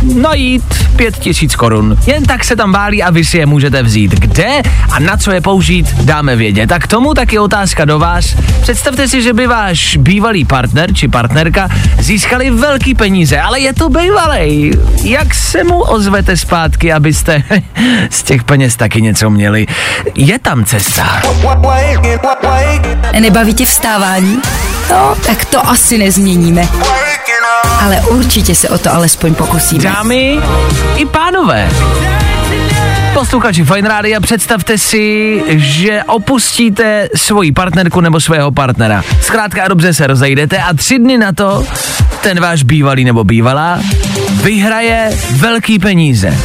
najít 0.05 0.65
pět 0.97 1.19
tisíc 1.19 1.57
korun. 1.57 1.99
Jen 2.07 2.23
tak 2.23 2.45
se 2.45 2.57
tam 2.57 2.73
válí 2.73 3.03
a 3.03 3.11
vy 3.11 3.25
si 3.25 3.39
je 3.39 3.47
můžete 3.47 3.83
vzít. 3.83 4.11
Kde 4.11 4.63
a 4.93 4.99
na 4.99 5.17
co 5.17 5.31
je 5.31 5.41
použít, 5.41 5.95
dáme 5.95 6.37
vědět. 6.37 6.67
Tak 6.67 6.85
k 6.85 6.87
tomu 6.87 7.15
taky 7.15 7.39
otázka 7.39 7.85
do 7.85 7.99
vás. 7.99 8.35
Představte 8.61 9.09
si, 9.09 9.23
že 9.23 9.33
by 9.33 9.47
váš 9.47 9.97
bývalý 9.97 10.45
partner 10.45 10.95
či 10.95 11.09
partnerka 11.09 11.69
získali 11.99 12.51
velký 12.51 12.95
peníze, 12.95 13.41
ale 13.41 13.61
je 13.61 13.73
to 13.73 13.89
bývalej. 13.89 14.73
Jak 15.03 15.35
se 15.35 15.65
mu 15.65 15.81
ozvete 15.81 16.37
zpátky, 16.37 16.93
abyste 16.93 17.43
z 18.11 18.23
těch 18.23 18.45
peněz 18.45 18.77
taky 18.77 19.03
něco 19.03 19.31
měli? 19.31 19.67
Je 20.15 20.39
tam 20.39 20.65
cesta. 20.65 21.23
Nebaví 23.21 23.55
tě 23.55 23.67
vstávání? 23.67 24.39
No, 24.91 25.15
tak 25.27 25.45
to 25.45 25.69
asi 25.69 25.99
nezměníme. 25.99 26.69
Ale 27.85 28.01
určitě 28.01 28.55
se 28.55 28.69
o 28.69 28.79
to 28.79 28.95
alespoň 28.95 29.35
pokusíme. 29.35 29.85
Dámy 29.85 30.39
i 30.97 31.07
pánové. 31.07 31.71
Posluchači 33.15 33.65
Fine 33.65 33.89
Rádia, 33.89 34.21
představte 34.21 34.79
si, 34.79 35.43
že 35.49 36.03
opustíte 36.05 37.09
svoji 37.17 37.53
partnerku 37.53 38.01
nebo 38.01 38.21
svého 38.21 38.53
partnera. 38.53 39.03
Zkrátka 39.21 39.65
a 39.65 39.69
dobře 39.69 39.95
se 39.95 40.07
rozejdete 40.07 40.59
a 40.59 40.75
tři 40.75 40.99
dny 40.99 41.19
na 41.19 41.33
to 41.33 41.67
ten 42.23 42.41
váš 42.41 42.63
bývalý 42.63 43.05
nebo 43.05 43.25
bývalá 43.25 43.81
vyhraje 44.43 45.19
velký 45.31 45.79
peníze. 45.79 46.39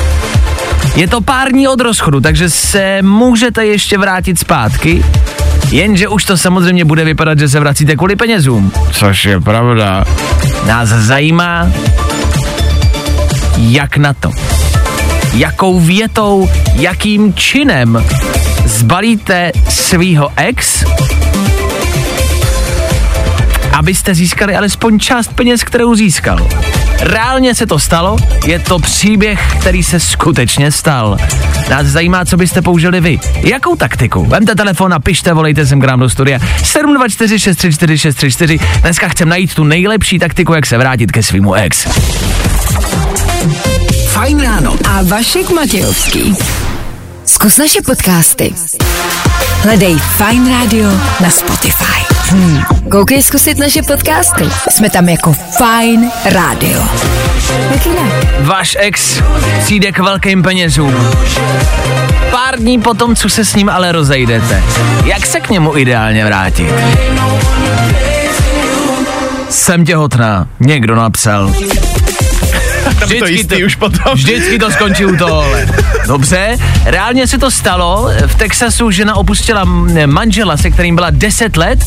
Je 0.96 1.08
to 1.08 1.22
pár 1.22 1.52
dní 1.52 1.68
od 1.68 1.82
rozchodu, 1.82 2.22
takže 2.22 2.50
se 2.50 3.02
můžete 3.02 3.66
ještě 3.66 3.98
vrátit 3.98 4.40
zpátky, 4.40 5.06
jenže 5.72 6.08
už 6.08 6.26
to 6.26 6.38
samozřejmě 6.38 6.86
bude 6.86 7.06
vypadat, 7.06 7.40
že 7.40 7.50
se 7.50 7.60
vracíte 7.60 7.96
kvůli 7.96 8.16
penězům. 8.16 8.72
Což 8.92 9.26
je 9.26 9.40
pravda. 9.40 10.06
Nás 10.68 10.90
zajímá, 10.90 11.68
jak 13.58 13.98
na 13.98 14.14
to. 14.14 14.32
Jakou 15.34 15.80
větou, 15.80 16.50
jakým 16.74 17.34
činem 17.34 18.06
zbalíte 18.66 19.52
svýho 19.70 20.30
ex 20.36 20.86
abyste 23.80 24.16
získali 24.16 24.56
alespoň 24.56 25.00
část 25.00 25.34
peněz, 25.34 25.64
kterou 25.64 25.96
získal. 25.96 26.48
Reálně 27.02 27.56
se 27.56 27.66
to 27.66 27.80
stalo, 27.80 28.18
je 28.46 28.60
to 28.60 28.80
příběh, 28.80 29.56
který 29.60 29.84
se 29.84 30.00
skutečně 30.00 30.72
stal. 30.72 31.18
Nás 31.70 31.88
zajímá, 31.88 32.26
co 32.26 32.38
byste 32.38 32.62
použili 32.62 33.02
vy. 33.02 33.20
Jakou 33.36 33.76
taktiku? 33.76 34.26
Vemte 34.26 34.56
telefon 34.56 34.94
a 34.94 35.00
pište, 35.00 35.34
volejte 35.34 35.66
sem 35.66 35.82
k 35.82 35.86
nám 35.86 36.00
do 36.00 36.10
studia 36.10 36.40
724 36.64 37.40
634 37.40 37.98
634. 37.98 38.60
Dneska 38.82 39.08
chcem 39.08 39.30
najít 39.30 39.54
tu 39.54 39.64
nejlepší 39.64 40.20
taktiku, 40.20 40.54
jak 40.54 40.66
se 40.66 40.78
vrátit 40.78 41.12
ke 41.12 41.24
svýmu 41.24 41.54
ex. 41.54 41.88
Fajn 44.08 44.42
ráno. 44.42 44.76
A 44.90 45.04
Vašek 45.04 45.50
Matějovský. 45.50 46.36
Zkus 47.30 47.58
naše 47.58 47.82
podcasty. 47.82 48.54
Hledej 49.62 49.98
Fine 49.98 50.50
Radio 50.60 50.90
na 51.22 51.30
Spotify. 51.30 52.14
Hmm. 52.30 52.62
Koukej 52.92 53.24
zkusit 53.24 53.58
naše 53.58 53.82
podcasty. 53.82 54.50
Jsme 54.70 54.90
tam 54.90 55.10
jako 55.10 55.34
Fine 55.34 56.12
Radio. 56.26 56.84
Jak 57.72 57.86
jinak? 57.86 58.12
Váš 58.40 58.78
ex 58.80 59.22
přijde 59.64 59.92
k 59.92 60.00
velkým 60.00 60.44
penězům. 60.44 60.96
Pár 62.32 62.60
dní 62.60 62.80
potom, 62.80 63.16
co 63.16 63.30
se 63.30 63.46
s 63.46 63.56
ním 63.56 63.70
ale 63.70 63.92
rozejdete. 63.92 64.64
Jak 65.06 65.26
se 65.26 65.40
k 65.40 65.50
němu 65.50 65.78
ideálně 65.78 66.26
vrátit? 66.26 66.74
Jsem 69.50 69.86
těhotná, 69.86 70.48
někdo 70.60 70.96
napsal. 70.96 71.54
To 73.20 73.26
jistý 73.26 73.64
už 73.66 73.76
potom. 73.76 74.14
Vždycky 74.14 74.60
to 74.60 74.72
skončí 74.72 75.06
u 75.06 75.16
tohohle. 75.16 75.68
Dobře, 76.08 76.58
reálně 76.86 77.28
se 77.28 77.38
to 77.38 77.52
stalo. 77.52 78.10
V 78.28 78.36
Texasu 78.36 78.92
žena 78.92 79.16
opustila 79.16 79.66
manžela, 80.06 80.58
se 80.58 80.72
kterým 80.72 80.96
byla 80.96 81.10
10 81.10 81.58
let 81.58 81.80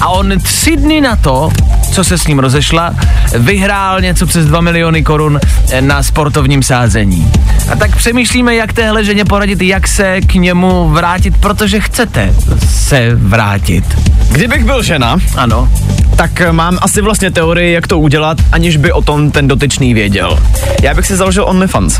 a 0.00 0.08
on 0.08 0.40
tři 0.40 0.76
dny 0.76 1.00
na 1.00 1.16
to, 1.16 1.50
co 1.92 2.04
se 2.04 2.18
s 2.18 2.26
ním 2.26 2.38
rozešla, 2.38 2.94
vyhrál 3.38 4.00
něco 4.00 4.26
přes 4.26 4.46
2 4.46 4.60
miliony 4.60 5.02
korun 5.02 5.40
eh, 5.72 5.80
na 5.80 6.02
sportovním 6.02 6.62
sázení. 6.62 7.32
A 7.72 7.76
tak 7.76 7.96
přemýšlíme, 7.96 8.54
jak 8.54 8.72
téhle 8.72 9.04
ženě 9.04 9.24
poradit, 9.24 9.62
jak 9.62 9.88
se 9.88 10.20
k 10.20 10.34
němu 10.34 10.88
vrátit, 10.88 11.36
protože 11.40 11.80
chcete 11.80 12.34
se 12.68 13.10
vrátit. 13.14 13.84
Kdybych 14.30 14.64
byl 14.64 14.82
žena, 14.82 15.16
Ano. 15.36 15.68
tak 16.16 16.40
eh, 16.40 16.52
mám 16.52 16.78
asi 16.82 17.00
vlastně 17.00 17.30
teorii, 17.30 17.72
jak 17.72 17.86
to 17.86 17.98
udělat, 17.98 18.38
aniž 18.52 18.76
by 18.76 18.92
o 18.92 19.02
tom 19.02 19.30
ten 19.30 19.48
dotyčný 19.48 19.94
věděl. 19.94 20.38
Já 20.82 20.94
bych 20.94 21.06
si 21.06 21.16
založil 21.16 21.44
OnlyFans. 21.44 21.98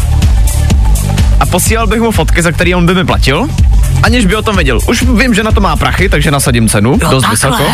A 1.41 1.47
posílal 1.47 1.87
bych 1.87 2.01
mu 2.01 2.11
fotky, 2.11 2.43
za 2.43 2.53
který 2.53 2.75
on 2.75 2.87
by 2.87 2.95
mi 2.95 3.05
platil, 3.05 3.47
aniž 4.03 4.27
by 4.27 4.37
o 4.37 4.43
tom 4.43 4.57
věděl. 4.57 4.79
Už 4.87 5.03
vím, 5.03 5.35
že 5.35 5.43
na 5.43 5.51
to 5.53 5.61
má 5.61 5.77
prachy, 5.77 6.09
takže 6.09 6.31
nasadím 6.31 6.69
cenu, 6.69 6.99
Jo, 7.03 7.11
dost 7.11 7.23
takhle. 7.23 7.51
vysoko. 7.51 7.73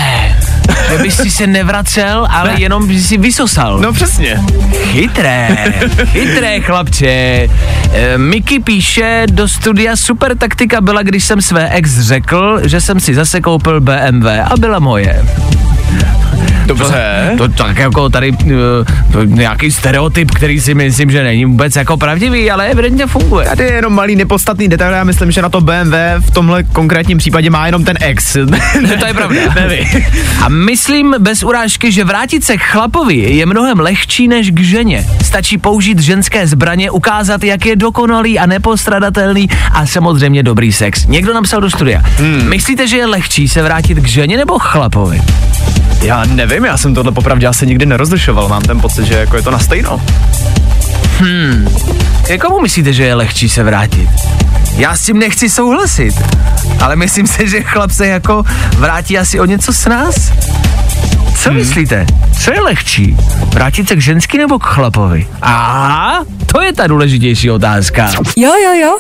Že 0.91 0.99
bys 0.99 1.17
si 1.17 1.31
se 1.31 1.47
nevracel, 1.47 2.29
ale 2.31 2.53
Ne. 2.53 2.61
jenom 2.61 2.89
bys 2.89 3.09
si 3.09 3.19
vysosal. 3.19 3.79
No 3.79 3.93
přesně. 3.93 4.41
Chytré, 4.85 5.49
chytré 6.05 6.61
chlapče. 6.61 7.07
E, 7.93 8.19
Miky 8.19 8.59
píše, 8.61 9.27
do 9.31 9.49
studia 9.49 9.97
super 9.97 10.37
taktika 10.39 10.81
byla, 10.81 11.03
když 11.03 11.25
jsem 11.25 11.43
své 11.43 11.69
ex 11.71 12.01
řekl, 12.01 12.61
že 12.65 12.81
jsem 12.81 13.01
si 13.01 13.15
zase 13.15 13.41
koupil 13.41 13.81
BMW 13.81 14.27
a 14.45 14.53
byla 14.59 14.79
moje. 14.79 15.25
Dobře. 16.67 17.31
To 17.39 17.49
tak 17.49 17.79
jako 17.79 18.09
tady 18.09 18.33
uh, 18.33 18.51
to 19.13 19.25
nějaký 19.25 19.71
stereotyp, 19.73 20.31
který 20.31 20.61
si 20.61 20.75
myslím, 20.75 21.11
že 21.11 21.25
není 21.25 21.45
vůbec 21.45 21.77
jako 21.77 21.97
pravdivý, 21.97 22.51
ale 22.51 22.67
evidentně 22.67 23.07
funguje. 23.07 23.47
Tady 23.49 23.65
je 23.65 23.73
jenom 23.73 23.93
malý 23.93 24.17
nepodstatný 24.17 24.69
detail, 24.69 24.93
já 24.93 25.05
myslím, 25.05 25.31
že 25.31 25.43
na 25.43 25.49
to 25.49 25.61
BMW 25.61 25.95
v 26.21 26.31
tomhle 26.31 26.63
konkrétním 26.63 27.19
případě 27.19 27.51
má 27.51 27.67
jenom 27.67 27.85
ten 27.85 27.97
ex. 28.01 28.37
To 28.99 29.07
je 29.07 29.15
pravda. 29.15 29.41
ne 29.55 29.69
vy. 29.69 30.07
A 30.43 30.49
myslím 30.49 31.15
bez 31.19 31.43
urážky, 31.43 31.93
že 31.93 32.05
vrátit 32.05 32.45
se 32.45 32.57
k 32.57 32.61
chlapovi 32.63 33.17
je 33.17 33.47
mnohem 33.47 33.81
lehčí 33.81 34.29
než 34.29 34.51
k 34.51 34.61
ženě. 34.61 35.07
Stačí 35.25 35.59
použít 35.59 35.99
ženské 35.99 36.47
zbraně, 36.47 36.91
ukázat, 36.91 37.45
jak 37.45 37.67
je 37.67 37.77
dokonalý 37.77 38.39
a 38.39 38.47
nepostradatelný 38.47 39.49
a 39.73 39.87
samozřejmě 39.87 40.43
dobrý 40.43 40.73
sex. 40.73 41.07
Někdo 41.07 41.35
napsal 41.35 41.61
do 41.61 41.71
studia. 41.71 42.03
Hmm. 42.19 42.49
Myslíte, 42.49 42.89
že 42.89 42.97
je 42.97 43.07
lehčí 43.07 43.49
se 43.49 43.63
vrátit 43.63 43.99
k 43.99 44.07
ženě 44.07 44.37
nebo 44.37 44.59
chlapovi? 44.59 45.21
Já 46.03 46.25
nevím, 46.25 46.65
já 46.65 46.77
jsem 46.77 46.95
tohle 46.95 47.13
popravdě 47.13 47.47
asi 47.47 47.67
nikdy 47.67 47.87
nerozlišoval, 47.87 48.49
mám 48.49 48.63
ten 48.63 48.81
pocit, 48.81 49.07
že 49.07 49.15
jako 49.15 49.37
je 49.37 49.43
to 49.43 49.51
na 49.51 49.59
stejno. 49.59 50.03
Komu 52.41 52.61
myslíte, 52.61 52.93
že 52.93 53.05
je 53.05 53.15
lehčí 53.15 53.49
se 53.49 53.63
vrátit? 53.63 54.09
Já 54.77 54.97
s 54.97 55.03
tím 55.03 55.19
nechci 55.19 55.51
souhlasit, 55.51 56.15
ale 56.81 56.97
myslím 56.97 57.27
si, 57.27 57.49
že 57.49 57.63
chlap 57.63 57.91
se 57.91 58.07
jako 58.07 58.45
vrátí 58.77 59.19
asi 59.19 59.41
o 59.41 59.45
něco 59.45 59.73
s 59.73 59.87
nás. 59.87 60.33
Co 61.43 61.49
hmm. 61.49 61.59
myslíte? 61.59 62.07
Co 62.41 62.53
je 62.53 62.61
lehčí? 62.61 63.17
Vrátit 63.55 63.89
se 63.89 63.97
k 63.97 64.01
ženský 64.01 64.39
nebo 64.39 64.59
k 64.59 64.65
chlapovi? 64.65 65.27
A 65.43 66.19
to 66.53 66.63
je 66.63 66.73
ta 66.73 66.87
důležitější 66.87 67.51
otázka. 67.51 68.11
Jo, 68.37 68.53
jo, 68.65 68.73
jo. 68.81 68.99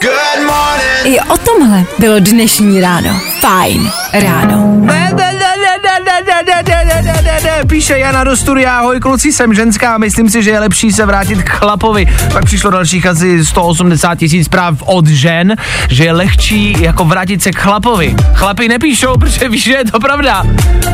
I 1.04 1.20
o 1.20 1.38
tomhle 1.38 1.84
bylo 1.98 2.20
dnešní 2.20 2.80
ráno. 2.80 3.20
Fajn 3.40 3.90
ráno. 4.12 4.74
Ne, 4.80 5.10
ne, 5.16 5.32
ne, 5.32 5.57
ne, 5.84 6.04
ne, 6.04 6.20
ne, 6.26 6.42
ne, 6.46 6.62
ne, 6.62 6.84
ne, 6.84 7.02
ne, 7.02 7.22
ne, 7.22 7.40
ne, 7.42 7.64
píše 7.66 7.98
Jana 7.98 8.24
do 8.24 8.36
studia, 8.36 8.78
ahoj 8.78 9.00
kluci, 9.00 9.32
jsem 9.32 9.54
ženská 9.54 9.98
myslím 9.98 10.30
si, 10.30 10.42
že 10.42 10.50
je 10.50 10.60
lepší 10.60 10.92
se 10.92 11.06
vrátit 11.06 11.42
k 11.42 11.48
chlapovi. 11.48 12.06
Pak 12.32 12.44
přišlo 12.44 12.70
dalších 12.70 13.06
asi 13.06 13.44
180 13.44 14.14
tisíc 14.14 14.46
zpráv 14.46 14.82
od 14.84 15.06
žen, 15.06 15.56
že 15.88 16.04
je 16.04 16.12
lehčí 16.12 16.76
jako 16.80 17.04
vrátit 17.04 17.42
se 17.42 17.50
k 17.50 17.58
chlapovi. 17.58 18.14
Chlapi 18.34 18.68
nepíšou, 18.68 19.16
protože 19.18 19.48
víš, 19.48 19.64
že 19.64 19.72
je 19.72 19.84
to 19.84 20.00
pravda. 20.00 20.42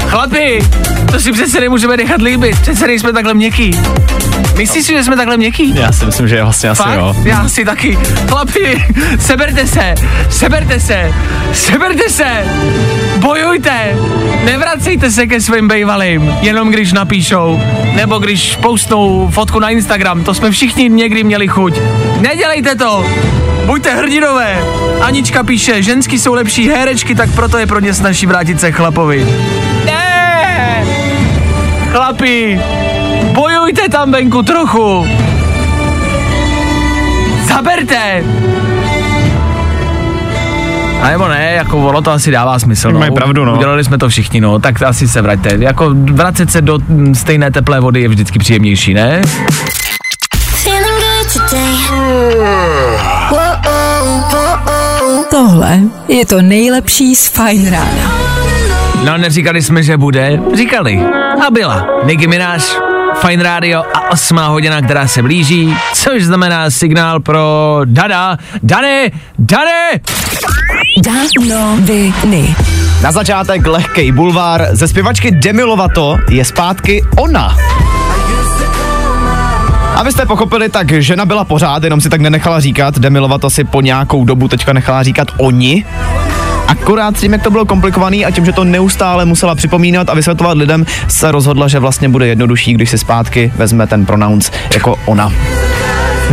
Chlapi, 0.06 0.68
to 1.12 1.20
si 1.20 1.32
přece 1.32 1.60
nemůžeme 1.60 1.96
nechat 1.96 2.22
líbit, 2.22 2.60
přece 2.60 2.86
nejsme 2.86 3.12
takhle 3.12 3.34
měkký. 3.34 3.70
Myslíš 4.56 4.84
si, 4.86 4.92
že 4.92 5.04
jsme 5.04 5.16
takhle 5.16 5.36
měkký? 5.36 5.74
Já 5.76 5.92
si 5.92 6.06
myslím, 6.06 6.28
že 6.28 6.42
vlastně 6.42 6.70
asi 6.70 6.82
Fakt? 6.82 6.94
jo. 6.98 7.14
Já 7.24 7.48
si 7.48 7.64
taky. 7.64 7.98
Chlapi, 8.28 8.84
seberte 9.18 9.66
se, 9.66 9.94
seberte 10.30 10.80
se, 10.80 11.12
seberte 11.52 12.10
se, 12.10 12.44
bojujte, 13.18 13.96
nevracejte 14.44 15.10
se 15.10 15.26
ke 15.26 15.40
svým 15.40 15.68
bejvalým, 15.68 16.34
jenom 16.40 16.70
když 16.70 16.92
napíšou, 16.92 17.60
nebo 17.94 18.18
když 18.18 18.56
postnou 18.56 19.28
fotku 19.30 19.58
na 19.58 19.68
Instagram, 19.70 20.24
to 20.24 20.34
jsme 20.34 20.50
všichni 20.50 20.88
někdy 20.88 21.24
měli 21.24 21.48
chuť. 21.48 21.78
Nedělejte 22.20 22.74
to, 22.74 23.06
buďte 23.66 23.94
hrdinové. 23.94 24.58
Anička 25.00 25.42
píše, 25.44 25.82
ženský 25.82 26.18
jsou 26.18 26.34
lepší 26.34 26.68
herečky, 26.68 27.14
tak 27.14 27.30
proto 27.34 27.58
je 27.58 27.66
pro 27.66 27.80
ně 27.80 27.94
snaží 27.94 28.26
vrátit 28.26 28.60
se 28.60 28.72
chlapovi. 28.72 29.26
Ne! 29.84 30.84
Chlapi, 31.92 32.60
bojujte 33.34 33.88
tam 33.88 34.12
venku 34.12 34.42
trochu. 34.42 35.06
Zaberte! 37.48 38.24
A 41.02 41.10
nebo 41.10 41.28
ne, 41.28 41.52
jako 41.52 41.78
ono 41.78 42.02
to 42.02 42.10
asi 42.10 42.30
dává 42.30 42.58
smysl. 42.58 42.92
No. 42.92 42.98
Mají 42.98 43.12
pravdu, 43.12 43.44
no. 43.44 43.52
Udělali 43.54 43.84
jsme 43.84 43.98
to 43.98 44.08
všichni, 44.08 44.40
no, 44.40 44.58
tak 44.58 44.82
asi 44.82 45.08
se 45.08 45.22
vraťte. 45.22 45.56
Jako 45.58 45.90
vracet 45.94 46.52
se 46.52 46.60
do 46.62 46.78
stejné 47.12 47.50
teplé 47.50 47.80
vody 47.80 48.00
je 48.00 48.08
vždycky 48.08 48.38
příjemnější, 48.38 48.94
ne? 48.94 49.22
Tohle 55.30 55.78
je 56.08 56.26
to 56.26 56.42
nejlepší 56.42 57.14
z 57.14 57.28
Fajn 57.28 57.70
rána. 57.70 58.12
No, 59.04 59.18
neříkali 59.18 59.62
jsme, 59.62 59.82
že 59.82 59.96
bude, 59.96 60.40
říkali. 60.54 61.00
A 61.46 61.50
byla. 61.50 61.86
Nicki 62.04 62.26
Minaj, 62.26 62.58
Fine 63.20 63.42
Radio 63.42 63.82
a 63.94 64.10
osmá 64.10 64.46
hodina, 64.48 64.82
která 64.82 65.08
se 65.08 65.22
blíží, 65.22 65.76
což 65.94 66.24
znamená 66.24 66.70
signál 66.70 67.20
pro 67.20 67.80
Dada. 67.84 68.38
Dane, 68.62 69.10
Dane! 69.38 69.90
Na 73.02 73.12
začátek 73.12 73.66
lehkej 73.66 74.12
bulvár. 74.12 74.68
Ze 74.72 74.88
zpěvačky 74.88 75.30
Demi 75.30 75.62
Lovato 75.62 76.16
je 76.30 76.44
zpátky 76.44 77.04
ona. 77.16 77.56
Abyste 79.94 80.26
pochopili, 80.26 80.68
tak 80.68 81.02
žena 81.02 81.26
byla 81.26 81.44
pořád, 81.44 81.84
jenom 81.84 82.00
si 82.00 82.08
tak 82.08 82.20
nenechala 82.20 82.60
říkat. 82.60 82.98
Demi 82.98 83.18
Lovato 83.18 83.50
si 83.50 83.64
po 83.64 83.80
nějakou 83.80 84.24
dobu 84.24 84.48
teďka 84.48 84.72
nechala 84.72 85.02
říkat 85.02 85.28
oni. 85.38 85.84
Akorát 86.68 87.16
s 87.16 87.20
tím, 87.20 87.32
jak 87.32 87.42
to 87.42 87.50
bylo 87.50 87.64
komplikovaný 87.64 88.26
a 88.26 88.30
tím, 88.30 88.44
že 88.44 88.52
to 88.52 88.64
neustále 88.64 89.24
musela 89.24 89.54
připomínat 89.54 90.08
a 90.08 90.14
vysvětlovat 90.14 90.58
lidem, 90.58 90.86
se 91.08 91.32
rozhodla, 91.32 91.68
že 91.68 91.78
vlastně 91.78 92.08
bude 92.08 92.26
jednodušší, 92.26 92.74
když 92.74 92.90
si 92.90 92.98
zpátky 92.98 93.52
vezme 93.56 93.86
ten 93.86 94.06
pronounce 94.06 94.52
jako 94.74 94.96
ona. 95.06 95.32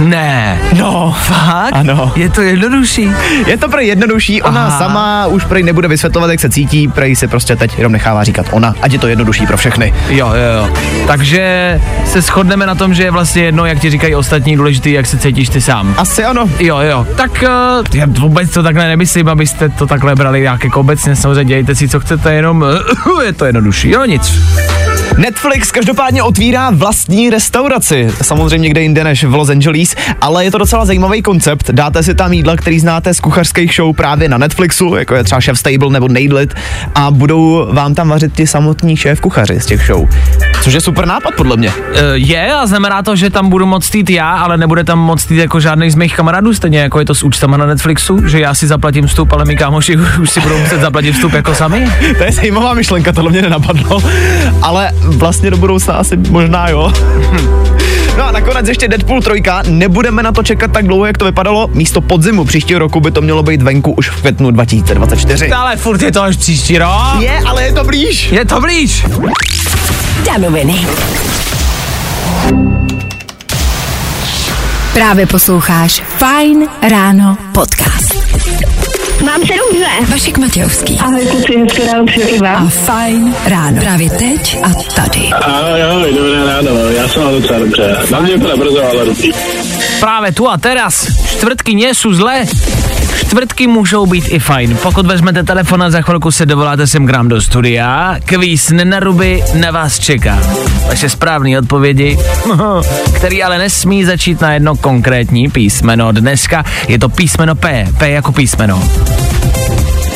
Ne. 0.02 0.60
No, 0.78 1.16
Fakt? 1.20 1.74
Ano. 1.74 2.12
Je 2.16 2.30
to 2.30 2.42
jednodušší. 2.42 3.12
je 3.48 3.58
to 3.58 3.70
prej 3.70 3.88
jednodušší, 3.88 4.42
ona 4.42 4.66
Aha. 4.66 4.80
sama 4.80 5.28
už 5.28 5.46
prej 5.46 5.64
nebude 5.64 5.88
vysvětlovat, 5.88 6.32
jak 6.32 6.40
se 6.40 6.50
cítí, 6.50 6.88
prej 6.88 7.16
si 7.16 7.28
prostě 7.28 7.56
teď 7.56 7.78
jenom 7.78 7.92
nechává 7.92 8.24
říkat 8.24 8.46
ona, 8.52 8.76
ať 8.82 8.94
je 8.94 9.00
to 9.00 9.08
jednodušší 9.08 9.48
pro 9.48 9.58
všechny. 9.58 9.94
Jo, 10.10 10.28
jo, 10.28 10.58
jo. 10.58 10.74
Takže 11.08 11.82
se 12.06 12.22
shodneme 12.22 12.66
na 12.66 12.76
tom, 12.76 12.94
že 12.94 13.04
je 13.04 13.12
vlastně 13.12 13.44
jedno, 13.44 13.66
jak 13.66 13.80
ti 13.80 13.90
říkají 13.90 14.16
ostatní, 14.16 14.56
důležitý, 14.58 14.92
jak 14.92 15.06
se 15.06 15.18
cítíš 15.18 15.50
ty 15.50 15.62
sám. 15.62 15.96
Asi 15.98 16.24
ano. 16.24 16.50
Jo, 16.60 16.80
jo. 16.80 17.08
Tak 17.16 17.32
uh, 17.32 17.86
já 17.94 18.06
vůbec 18.08 18.52
to 18.52 18.64
takhle 18.64 18.88
nemyslím, 18.88 19.30
abyste 19.30 19.70
to 19.70 19.88
takhle 19.88 20.16
brali 20.16 20.42
nějak 20.42 20.64
jako 20.64 20.80
obecně. 20.80 21.16
Samozřejmě 21.16 21.56
dějte 21.56 21.76
si, 21.76 21.90
co 21.90 22.00
chcete, 22.00 22.34
jenom 22.34 22.66
uh, 23.16 23.24
je 23.26 23.34
to 23.34 23.46
jednodušší. 23.46 23.90
Jo, 23.90 24.06
nic. 24.06 24.42
Netflix 25.18 25.72
každopádně 25.72 26.24
otvírá 26.24 26.70
vlastní 26.70 27.30
restauraci, 27.30 28.12
samozřejmě 28.22 28.58
někde 28.58 28.82
jinde 28.82 29.04
než 29.04 29.24
v 29.24 29.34
Los 29.36 29.50
Angeles, 29.50 29.96
ale 30.22 30.44
je 30.46 30.52
to 30.52 30.58
docela 30.58 30.86
zajímavý 30.86 31.22
koncept. 31.22 31.70
Dáte 31.72 32.04
si 32.04 32.16
tam 32.16 32.34
jídla, 32.34 32.56
který 32.56 32.80
znáte 32.80 33.14
z 33.14 33.20
kuchařských 33.20 33.74
show 33.76 33.96
právě 33.96 34.30
na 34.30 34.38
Netflixu, 34.38 34.96
jako 34.96 35.16
je 35.16 35.24
třeba 35.24 35.42
Chef 35.42 35.60
Stable 35.60 35.90
nebo 35.90 36.08
Nailed 36.08 36.54
a 36.96 37.12
budou 37.12 37.68
vám 37.72 37.96
tam 37.96 38.10
vařit 38.10 38.34
ti 38.34 38.48
samotní 38.48 38.98
šéf 38.98 39.22
kuchaři 39.22 39.60
z 39.60 39.66
těch 39.66 39.86
show. 39.88 40.10
Což 40.64 40.74
je 40.74 40.82
super 40.82 41.06
nápad 41.06 41.34
podle 41.38 41.58
mě. 41.58 41.72
Eh, 41.94 42.02
Je 42.14 42.54
a 42.54 42.66
znamená 42.68 43.02
to, 43.04 43.16
že 43.16 43.30
tam 43.30 43.50
budu 43.50 43.66
moct 43.66 43.96
jít 43.96 44.10
já, 44.10 44.32
ale 44.32 44.58
nebude 44.58 44.84
tam 44.84 45.00
moct 45.00 45.32
jít 45.32 45.38
jako 45.38 45.60
žádný 45.60 45.90
z 45.92 45.96
mých 45.96 46.16
kamarádů, 46.16 46.54
stejně 46.54 46.80
jako 46.80 47.00
je 47.00 47.06
to 47.06 47.16
s 47.16 47.24
účtama 47.24 47.58
na 47.58 47.66
Netflixu, 47.66 48.28
že 48.28 48.40
já 48.40 48.54
si 48.54 48.68
zaplatím 48.68 49.08
vstup, 49.08 49.34
ale 49.34 49.46
mý 49.46 49.58
kámoši 49.58 49.98
už 50.22 50.30
si 50.30 50.40
budou 50.42 50.58
muset 50.60 50.82
zaplatit 50.82 51.12
vstup 51.12 51.34
jako 51.34 51.56
sami. 51.56 51.88
To 52.18 52.24
je 52.24 52.32
zajímavá 52.32 52.74
myšlenka, 52.74 53.12
tohle 53.12 53.32
mě 53.32 53.42
nenapadlo, 53.42 54.04
ale 54.62 54.92
vlastně 55.04 55.52
do 55.52 55.58
budoucna 55.58 55.94
asi 55.94 56.18
možná 56.18 56.70
jo. 56.70 56.94
No 58.18 58.24
a 58.24 58.32
nakonec 58.32 58.68
ještě 58.68 58.88
Deadpool 58.88 59.22
3, 59.22 59.44
nebudeme 59.70 60.24
na 60.24 60.32
to 60.32 60.44
čekat 60.44 60.72
tak 60.72 60.88
dlouho, 60.88 61.06
jak 61.06 61.18
to 61.18 61.26
vypadalo. 61.26 61.70
Místo 61.74 62.02
podzimu 62.02 62.46
příštího 62.46 62.80
roku 62.80 63.00
by 63.00 63.12
to 63.12 63.22
mělo 63.22 63.44
být 63.44 63.62
venku 63.62 63.92
už 63.92 64.10
v 64.10 64.22
květnu 64.22 64.52
2024. 64.52 65.52
Ale 65.52 65.78
furt 65.78 66.02
je 66.02 66.12
to 66.12 66.22
až 66.22 66.38
příští 66.38 66.78
rok. 66.78 66.90
Je, 67.20 67.40
ale 67.46 67.64
je 67.64 67.74
to 67.74 67.84
blíž. 67.84 68.32
Je 68.32 68.46
to 68.46 68.62
blíž. 68.62 69.06
Danoviny. 70.26 70.88
Právě 74.94 75.26
posloucháš 75.26 76.04
Fine 76.18 76.68
Ráno 76.90 77.38
podcast. 77.54 78.12
Mám 79.26 79.42
se 79.42 79.54
dobře. 79.70 80.12
Vašek 80.12 80.38
Matějovský 80.38 81.00
Ahoj 81.00 81.26
kluci, 81.26 81.58
hezké 81.60 81.86
ráno 81.92 82.06
přeji 82.06 82.40
a 82.40 82.44
vám. 82.44 82.70
Fine 82.70 83.34
Ráno. 83.46 83.82
Právě 83.82 84.10
teď 84.10 84.58
a 84.64 84.74
tady. 84.96 85.28
Ahoj, 85.28 85.84
ahoj, 85.84 86.14
dobré 86.14 86.46
ráno, 86.46 86.80
já 86.80 87.08
jsem 87.08 87.24
mám 87.24 87.34
docela 87.42 87.60
dobře. 87.60 87.98
Na 88.12 88.20
mě 88.20 88.36
úplně 88.36 88.56
brzo, 88.56 88.84
ale 88.92 89.06
dobrý. 89.06 89.32
Právě 90.00 90.32
tu 90.32 90.50
a 90.50 90.58
teraz. 90.58 91.08
Čtvrtky 91.32 91.76
nie 91.76 91.96
jsou 91.96 92.14
zlé. 92.14 92.46
Čtvrtky 93.32 93.68
můžou 93.68 94.06
být 94.06 94.26
i 94.28 94.40
fajn. 94.40 94.78
Pokud 94.84 95.06
vezmete 95.06 95.44
telefon 95.44 95.84
a 95.84 95.90
za 95.90 96.02
chvilku 96.02 96.32
se 96.32 96.46
dovoláte 96.46 96.88
sem 96.88 97.08
k 97.08 97.10
nám 97.10 97.28
do 97.28 97.42
studia, 97.42 98.16
kvíz 98.26 98.70
nenaruby 98.70 99.44
na 99.60 99.72
vás 99.72 100.00
čeká. 100.00 100.40
Vaše 100.88 101.10
správné 101.10 101.60
odpovědi, 101.60 102.18
který 103.16 103.44
ale 103.44 103.58
nesmí 103.58 104.06
začít 104.06 104.42
na 104.42 104.54
jedno 104.54 104.76
konkrétní 104.76 105.50
písmeno. 105.50 106.12
Dneska 106.12 106.66
je 106.88 107.00
to 107.00 107.10
písmeno 107.10 107.56
P. 107.56 107.88
P 107.98 108.10
jako 108.10 108.32
písmeno. 108.32 108.90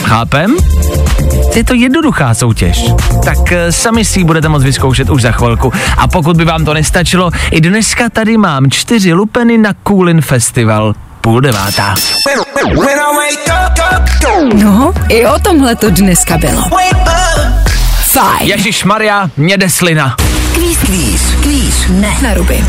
Chápem? 0.01 0.55
Je 1.55 1.63
to 1.63 1.73
jednoduchá 1.73 2.33
soutěž. 2.33 2.85
Tak 3.25 3.51
eh, 3.51 3.71
sami 3.71 4.05
si 4.05 4.19
ji 4.19 4.23
budete 4.23 4.49
moct 4.49 4.63
vyzkoušet 4.63 5.09
už 5.09 5.21
za 5.21 5.31
chvilku. 5.31 5.73
A 5.97 6.07
pokud 6.07 6.37
by 6.37 6.45
vám 6.45 6.65
to 6.65 6.73
nestačilo, 6.73 7.31
i 7.51 7.61
dneska 7.61 8.09
tady 8.09 8.37
mám 8.37 8.71
čtyři 8.71 9.13
lupeny 9.13 9.57
na 9.57 9.73
Coolin 9.87 10.21
Festival. 10.21 10.95
Půl 11.25 11.41
devátá. 11.41 11.95
No, 14.53 14.93
i 15.09 15.25
o 15.25 15.39
tomhle 15.39 15.75
to 15.75 15.89
dneska 15.89 16.37
bylo. 16.37 16.61
Fajn. 18.01 18.47
Ježíš 18.47 18.83
Maria, 18.83 19.29
mě 19.37 19.57
jde 19.57 19.69
slina. 19.69 20.15
Kvíz, 20.53 20.77
kvíz, 20.77 21.21
kvíz. 21.41 21.75
Ne. 21.89 22.17
Na 22.21 22.33
ruby. 22.33 22.63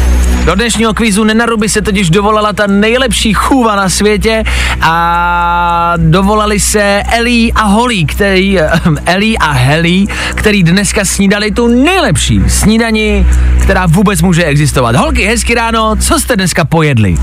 Do 0.47 0.55
dnešního 0.55 0.95
kvízu 0.95 1.25
Nenaruby 1.25 1.69
se 1.69 1.83
totiž 1.83 2.11
dovolala 2.11 2.53
ta 2.53 2.67
nejlepší 2.67 3.35
chůva 3.35 3.77
na 3.77 3.89
světě 3.89 4.45
a 4.81 5.95
dovolali 5.97 6.61
se 6.61 7.03
Elí 7.13 7.53
a 7.53 7.63
Holly, 7.63 8.05
který, 8.05 8.59
Elí 9.07 9.39
a 9.39 9.51
Helly, 9.51 10.07
který 10.35 10.63
dneska 10.63 11.05
snídali 11.05 11.51
tu 11.51 11.67
nejlepší 11.67 12.41
snídani, 12.49 13.27
která 13.63 13.87
vůbec 13.87 14.23
může 14.23 14.45
existovat. 14.45 14.97
Holky, 14.97 15.27
hezky 15.27 15.55
ráno, 15.55 15.97
co 15.97 16.21
jste 16.21 16.37
dneska 16.37 16.65
pojedli? 16.65 17.17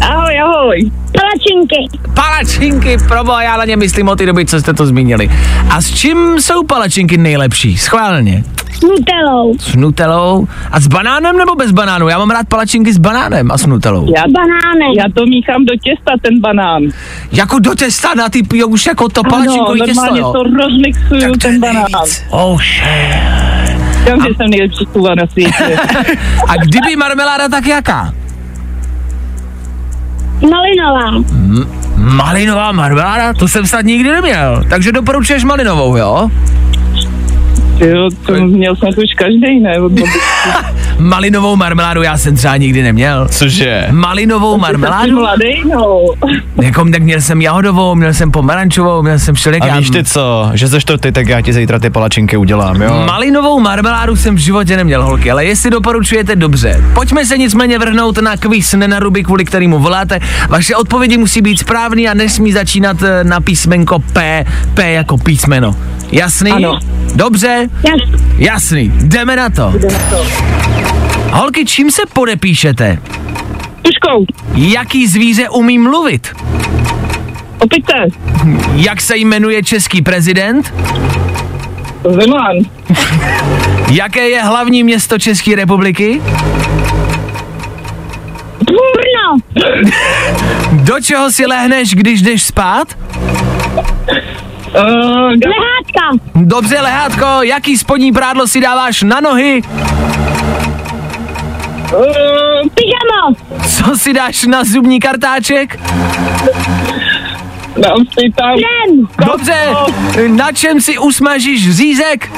Ahoj, 0.00 0.40
ahoj. 0.40 0.90
Palačinky. 1.12 1.98
Palačinky, 2.14 2.96
proboha, 3.08 3.42
já 3.42 3.56
na 3.56 3.64
ně 3.64 3.76
myslím 3.76 4.08
od 4.08 4.18
té 4.18 4.26
doby, 4.26 4.46
co 4.46 4.60
jste 4.60 4.74
to 4.74 4.86
zmínili. 4.86 5.30
A 5.70 5.80
s 5.80 5.94
čím 5.94 6.40
jsou 6.40 6.64
palačinky 6.64 7.18
nejlepší? 7.18 7.78
Schválně. 7.78 8.44
S 8.74 8.80
nutelou. 8.82 9.54
S 9.58 9.74
nutelou 9.76 10.46
a 10.70 10.80
s 10.80 10.86
banánem 10.86 11.36
nebo 11.38 11.54
bez 11.54 11.70
banánu? 11.72 12.08
Já 12.08 12.18
mám 12.18 12.30
rád 12.30 12.48
palačinky 12.48 12.63
s 12.68 12.98
banánem 12.98 13.50
a 13.50 13.58
s 13.58 13.66
nutelou. 13.66 14.06
Já, 14.16 14.22
Banánem. 14.32 14.92
já 14.98 15.04
to 15.14 15.26
míchám 15.26 15.64
do 15.64 15.74
těsta, 15.84 16.12
ten 16.22 16.40
banán. 16.40 16.82
Jako 17.32 17.58
do 17.58 17.74
těsta 17.74 18.14
na 18.14 18.28
ty 18.28 18.42
pijou 18.42 18.68
už 18.68 18.86
jako 18.86 19.08
to 19.08 19.20
Ano, 19.24 19.30
palačinkový 19.30 19.80
těsto, 19.80 19.94
normálně 20.00 20.20
jo? 20.20 20.32
to 20.32 20.42
rozmixuju, 20.42 21.20
Tak 21.32 21.42
ten 21.42 21.60
banán. 21.60 21.84
nejvíc. 21.92 22.24
Oh 22.30 22.60
shit. 22.62 22.84
Říkám, 23.98 24.20
že 24.20 24.34
jsem 24.36 24.50
nejlepší 24.50 24.86
kuva 24.86 25.14
na 25.14 25.26
světě. 25.26 25.76
A 26.48 26.56
kdyby 26.56 26.96
marmeláda, 26.96 27.48
tak 27.48 27.66
jaká? 27.66 28.14
Malinová. 30.50 31.24
Malinová 31.96 32.72
marmeláda? 32.72 33.32
To 33.32 33.48
jsem 33.48 33.66
snad 33.66 33.84
nikdy 33.84 34.10
neměl. 34.10 34.64
Takže 34.70 34.92
doporučuješ 34.92 35.44
malinovou, 35.44 35.96
jo? 35.96 36.30
jo, 37.78 38.08
to 38.26 38.32
měl 38.32 38.76
jsem 38.76 38.88
už 38.88 39.14
každý, 39.16 39.60
ne? 39.60 39.74
Malinovou 40.98 41.56
marmeládu 41.56 42.02
já 42.02 42.18
jsem 42.18 42.36
třeba 42.36 42.56
nikdy 42.56 42.82
neměl. 42.82 43.28
Cože? 43.30 43.86
Malinovou 43.90 44.58
marmeládu? 44.58 45.20
mladý, 45.20 45.62
no. 45.72 46.04
Jako, 46.62 46.84
tak 46.92 47.02
měl 47.02 47.20
jsem 47.20 47.42
jahodovou, 47.42 47.94
měl 47.94 48.14
jsem 48.14 48.30
pomerančovou, 48.30 49.02
měl 49.02 49.18
jsem 49.18 49.34
všelijak. 49.34 49.62
A 49.70 49.78
víš 49.78 49.90
ty 49.90 50.04
co, 50.04 50.50
že 50.54 50.68
seš 50.68 50.84
to 50.84 50.98
ty, 50.98 51.12
tak 51.12 51.28
já 51.28 51.40
ti 51.40 51.52
zítra 51.52 51.78
ty 51.78 51.90
palačinky 51.90 52.36
udělám, 52.36 52.82
jo? 52.82 53.04
Malinovou 53.06 53.60
marmeládu 53.60 54.16
jsem 54.16 54.34
v 54.34 54.38
životě 54.38 54.76
neměl, 54.76 55.04
holky, 55.04 55.30
ale 55.30 55.44
jestli 55.44 55.70
doporučujete, 55.70 56.36
dobře. 56.36 56.84
Pojďme 56.94 57.26
se 57.26 57.38
nicméně 57.38 57.78
vrhnout 57.78 58.18
na 58.18 58.36
kvíz 58.36 58.72
nenaruby, 58.72 59.22
kvůli 59.22 59.44
kterému 59.44 59.78
voláte. 59.78 60.20
Vaše 60.48 60.76
odpovědi 60.76 61.18
musí 61.18 61.42
být 61.42 61.58
správný 61.58 62.08
a 62.08 62.14
nesmí 62.14 62.52
začínat 62.52 63.02
eh, 63.02 63.24
na 63.24 63.40
písmenko 63.40 63.98
P, 63.98 64.44
P 64.74 64.92
jako 64.92 65.18
písmeno. 65.18 65.76
Jasný? 66.14 66.50
Ano. 66.52 66.78
Dobře? 67.14 67.68
Jas. 67.84 68.20
Jasný. 68.38 68.92
Jdeme 68.94 69.36
na 69.36 69.50
to. 69.50 69.72
Holky, 71.32 71.64
čím 71.64 71.90
se 71.90 72.02
podepíšete? 72.12 72.98
Tuškou, 73.82 74.24
Jaký 74.54 75.06
zvíře 75.06 75.48
umí 75.48 75.78
mluvit? 75.78 76.32
opice, 77.58 77.92
Jak 78.74 79.00
se 79.00 79.16
jmenuje 79.16 79.62
český 79.62 80.02
prezident? 80.02 80.74
Zeman, 82.20 82.56
Jaké 83.90 84.28
je 84.28 84.42
hlavní 84.42 84.82
město 84.84 85.18
České 85.18 85.56
republiky? 85.56 86.20
Brno. 88.60 89.64
Do 90.72 91.00
čeho 91.00 91.30
si 91.30 91.46
lehneš, 91.46 91.94
když 91.94 92.22
jdeš 92.22 92.42
spát? 92.42 92.98
Uh, 94.74 94.82
Lehátka. 95.30 96.26
Dobře, 96.34 96.80
lehátko, 96.80 97.26
jaký 97.42 97.78
spodní 97.78 98.12
prádlo 98.12 98.46
si 98.46 98.60
dáváš 98.60 99.02
na 99.02 99.20
nohy? 99.20 99.62
uh, 101.92 102.02
Pyžamo. 102.74 103.36
Co 103.68 103.98
si 103.98 104.12
dáš 104.12 104.44
na 104.44 104.64
zubní 104.64 105.00
kartáček? 105.00 105.80
dám 107.76 107.98
si 108.18 108.32
tam 108.36 108.54
Krem. 108.54 109.08
Dobře, 109.30 109.56
na 110.28 110.52
čem 110.52 110.80
si 110.80 110.98
usmažíš 110.98 111.70
řízek? 111.76 112.30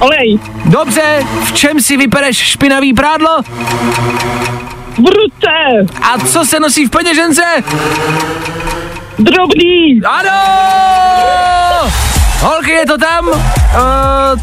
olej, 0.00 0.38
Dobře, 0.64 1.24
v 1.44 1.52
čem 1.52 1.80
si 1.80 1.96
vypereš 1.96 2.36
špinavý 2.38 2.94
prádlo? 2.94 3.42
v 4.96 4.98
ruce, 5.08 5.92
A 6.02 6.18
co 6.18 6.44
se 6.44 6.60
nosí 6.60 6.86
v 6.86 6.90
peněžence? 6.90 7.42
Drobný, 9.18 10.00
Ano! 10.04 11.90
Holky, 12.40 12.70
je 12.70 12.86
to 12.86 12.98
tam? 12.98 13.28
Uh, 13.28 13.36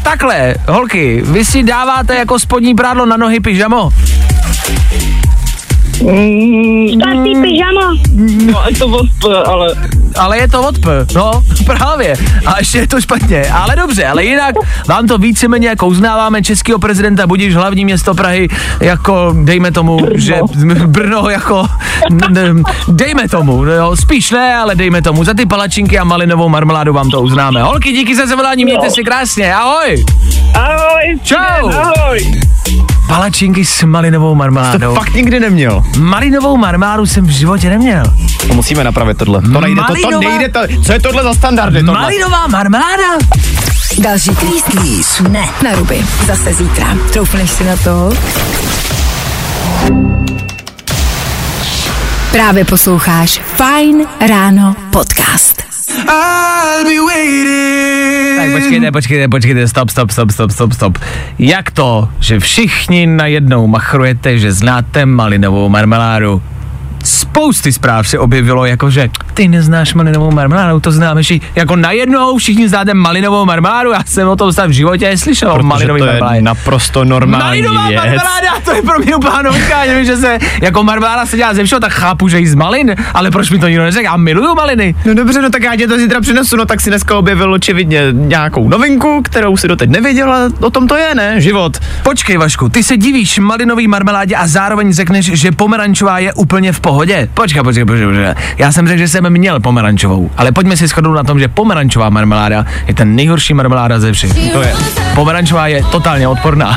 takhle, 0.02 0.54
holky, 0.68 1.22
vy 1.24 1.44
si 1.44 1.62
dáváte 1.62 2.14
jako 2.16 2.38
spodní 2.38 2.74
prádlo 2.74 3.06
na 3.06 3.16
nohy 3.16 3.40
pyžamo? 3.40 3.90
Mm, 6.02 7.42
pyžamo. 7.42 7.80
no, 8.52 8.62
je 8.68 8.78
to 8.78 8.86
osp, 8.86 9.24
ale 9.46 9.74
Ale 10.18 10.38
je 10.38 10.48
to 10.48 10.62
od 10.62 10.78
P, 10.78 11.06
no 11.14 11.42
právě. 11.66 12.16
A 12.46 12.58
ještě 12.58 12.78
je 12.78 12.86
to 12.86 13.00
špatně. 13.00 13.46
Ale 13.50 13.76
dobře, 13.76 14.06
ale 14.06 14.24
jinak 14.24 14.54
vám 14.88 15.06
to 15.06 15.18
víceméně 15.18 15.68
jako 15.68 15.86
uznáváme 15.86 16.42
českého 16.42 16.78
prezidenta, 16.78 17.26
budíš 17.26 17.54
hlavní 17.54 17.84
město 17.84 18.14
Prahy, 18.14 18.48
jako 18.80 19.34
dejme 19.44 19.72
tomu, 19.72 19.96
Brno. 19.96 20.14
že 20.16 20.34
Brno 20.86 21.28
jako, 21.30 21.66
dejme 22.88 23.28
tomu, 23.28 23.64
jo, 23.64 23.96
spíš 23.96 24.30
ne, 24.30 24.56
ale 24.56 24.74
dejme 24.74 25.02
tomu, 25.02 25.24
za 25.24 25.34
ty 25.34 25.46
palačinky 25.46 25.98
a 25.98 26.04
malinovou 26.04 26.48
marmeládu 26.48 26.92
vám 26.92 27.10
to 27.10 27.20
uznáme. 27.22 27.62
Holky, 27.62 27.92
díky 27.92 28.16
za 28.16 28.26
zavolání, 28.26 28.64
mějte 28.64 28.90
si 28.90 29.04
krásně, 29.04 29.54
ahoj. 29.54 30.04
Ahoj. 30.54 31.18
Čau. 31.22 31.68
Ahoj. 31.68 32.40
Palačinky 33.08 33.64
s 33.64 33.82
malinovou 33.82 34.28
To 34.30 34.34
marmeládou. 34.34 34.94
fakt 34.94 35.14
nikdy 35.14 35.40
neměl. 35.40 35.84
Malinovou 35.98 36.56
marmeládu 36.56 37.06
jsem 37.06 37.24
v 37.26 37.28
životě 37.30 37.68
neměl. 37.70 38.04
To 38.48 38.54
musíme 38.54 38.84
napravit 38.84 39.18
tohle. 39.18 39.42
To 39.42 39.60
nejde, 39.60 39.80
to, 39.80 39.86
to 39.86 39.92
Malinová- 39.94 40.20
nejde, 40.28 40.48
to, 40.48 40.60
co 40.84 40.92
je 40.92 41.00
tohle 41.00 41.22
za 41.22 41.34
standardy? 41.34 41.82
Tohle? 41.82 42.00
Malinová 42.00 42.46
marmeláda? 42.46 43.18
Další 43.98 44.30
kvíz. 44.30 44.62
Kvíz. 44.62 45.20
Ne, 45.28 45.48
na 45.64 45.72
ruby. 45.74 46.04
Zase 46.26 46.54
zítra. 46.54 46.86
Troufneš 47.12 47.50
si 47.50 47.64
na 47.64 47.76
to? 47.76 48.12
Právě 52.32 52.64
posloucháš 52.64 53.40
Fine 53.56 54.04
Ráno 54.28 54.76
podcast. 54.92 55.73
Tak 58.36 58.48
počkejte, 58.52 58.88
počkejte, 58.92 59.28
počkejte, 59.28 59.68
stop, 59.68 59.90
stop, 59.90 60.10
stop, 60.10 60.30
stop, 60.30 60.50
stop, 60.50 60.72
stop. 60.72 60.94
Jak 61.38 61.70
to, 61.70 62.08
že 62.20 62.40
všichni 62.40 63.06
najednou 63.06 63.66
machrujete, 63.66 64.38
že 64.38 64.52
znáte 64.52 65.06
malinovou 65.06 65.68
marmeládu? 65.68 66.42
Spousty 67.34 67.72
zpráv 67.72 68.08
se 68.08 68.18
objevilo, 68.18 68.64
jako 68.64 68.90
že 68.90 69.08
ty 69.34 69.48
neznáš 69.48 69.94
malinovou 69.94 70.30
marmeládu, 70.30 70.80
to 70.80 70.92
známe 70.92 71.22
všichni. 71.22 71.48
Jako 71.54 71.76
najednou 71.76 72.38
všichni 72.38 72.68
znáte 72.68 72.94
malinovou 72.94 73.44
marmeládu, 73.44 73.92
já 73.92 74.00
jsem 74.06 74.28
o 74.28 74.36
tom 74.36 74.52
snad 74.52 74.66
v 74.66 74.70
životě 74.70 75.16
slyšel 75.16 75.50
o 75.50 75.54
Protože 75.54 75.66
malinový 75.66 75.98
to 76.00 76.04
je 76.06 76.10
marmeládě. 76.12 76.42
naprosto 76.42 77.04
normální 77.04 77.62
Malinová 77.62 77.88
věc. 77.88 77.96
marmeláda, 78.00 78.60
to 78.64 78.72
je 78.74 78.82
pro 78.82 78.98
mě 78.98 79.16
úplná 79.16 79.42
novinka, 79.42 79.84
nevím, 79.86 80.04
že 80.04 80.16
se 80.16 80.38
jako 80.62 80.84
marmeláda 80.84 81.26
se 81.26 81.36
dělá 81.36 81.54
ze 81.54 81.64
všeho, 81.64 81.80
tak 81.80 81.92
chápu, 81.92 82.28
že 82.28 82.38
jí 82.40 82.46
z 82.46 82.54
malin, 82.54 82.94
ale 83.14 83.30
proč 83.30 83.50
mi 83.50 83.58
to 83.58 83.68
nikdo 83.68 83.82
neřekl, 83.84 84.04
já 84.04 84.16
miluju 84.16 84.54
maliny. 84.54 84.94
No 85.04 85.14
dobře, 85.14 85.42
no 85.42 85.50
tak 85.50 85.62
já 85.62 85.76
tě 85.76 85.86
to 85.88 85.98
zítra 85.98 86.20
přinesu, 86.20 86.56
no 86.56 86.66
tak 86.66 86.80
si 86.80 86.90
dneska 86.90 87.16
objevil 87.16 87.52
očividně 87.52 88.00
nějakou 88.12 88.68
novinku, 88.68 89.22
kterou 89.24 89.56
si 89.56 89.68
doteď 89.68 89.90
nevěděl, 89.90 90.32
a 90.32 90.50
o 90.60 90.70
tom 90.70 90.88
to 90.88 90.96
je, 90.96 91.14
ne? 91.14 91.40
Život. 91.40 91.78
Počkej 92.02 92.36
Vašku, 92.36 92.68
ty 92.68 92.82
se 92.82 92.96
divíš 92.96 93.38
malinový 93.38 93.88
marmeládě 93.88 94.36
a 94.36 94.46
zároveň 94.46 94.92
řekneš, 94.92 95.26
že 95.26 95.52
pomerančová 95.52 96.18
je 96.18 96.32
úplně 96.32 96.72
v 96.72 96.80
pohodě. 96.80 97.23
Počkej, 97.34 97.62
počkej, 97.62 97.84
počkej, 97.84 98.06
počkej. 98.06 98.34
Já 98.58 98.72
jsem 98.72 98.88
řekl, 98.88 98.98
že 98.98 99.08
jsem 99.08 99.30
měl 99.30 99.60
pomerančovou, 99.60 100.30
ale 100.36 100.52
pojďme 100.52 100.76
si 100.76 100.86
shodnout 100.86 101.14
na 101.14 101.22
tom, 101.24 101.40
že 101.40 101.48
pomerančová 101.48 102.10
marmeláda 102.10 102.66
je 102.86 102.94
ten 102.94 103.16
nejhorší 103.16 103.54
marmeláda 103.54 104.00
ze 104.00 104.12
všech. 104.12 104.52
To 104.52 104.62
je. 104.62 104.74
Pomerančová 105.14 105.66
je 105.66 105.84
totálně 105.84 106.28
odporná. 106.28 106.76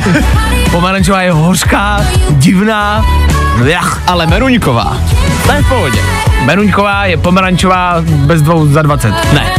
Pomerančová 0.70 1.22
je 1.22 1.32
hořká, 1.32 2.04
divná, 2.30 3.04
Jach. 3.64 4.02
Ale 4.06 4.26
Meruňková, 4.26 4.96
to 5.46 5.52
je 5.52 5.62
v 5.62 5.68
pohodě. 5.68 5.98
Meruňková 6.44 7.04
je 7.04 7.16
pomerančová 7.16 7.96
bez 8.00 8.42
dvou 8.42 8.66
za 8.66 8.82
20. 8.82 9.14
Ne. 9.32 9.50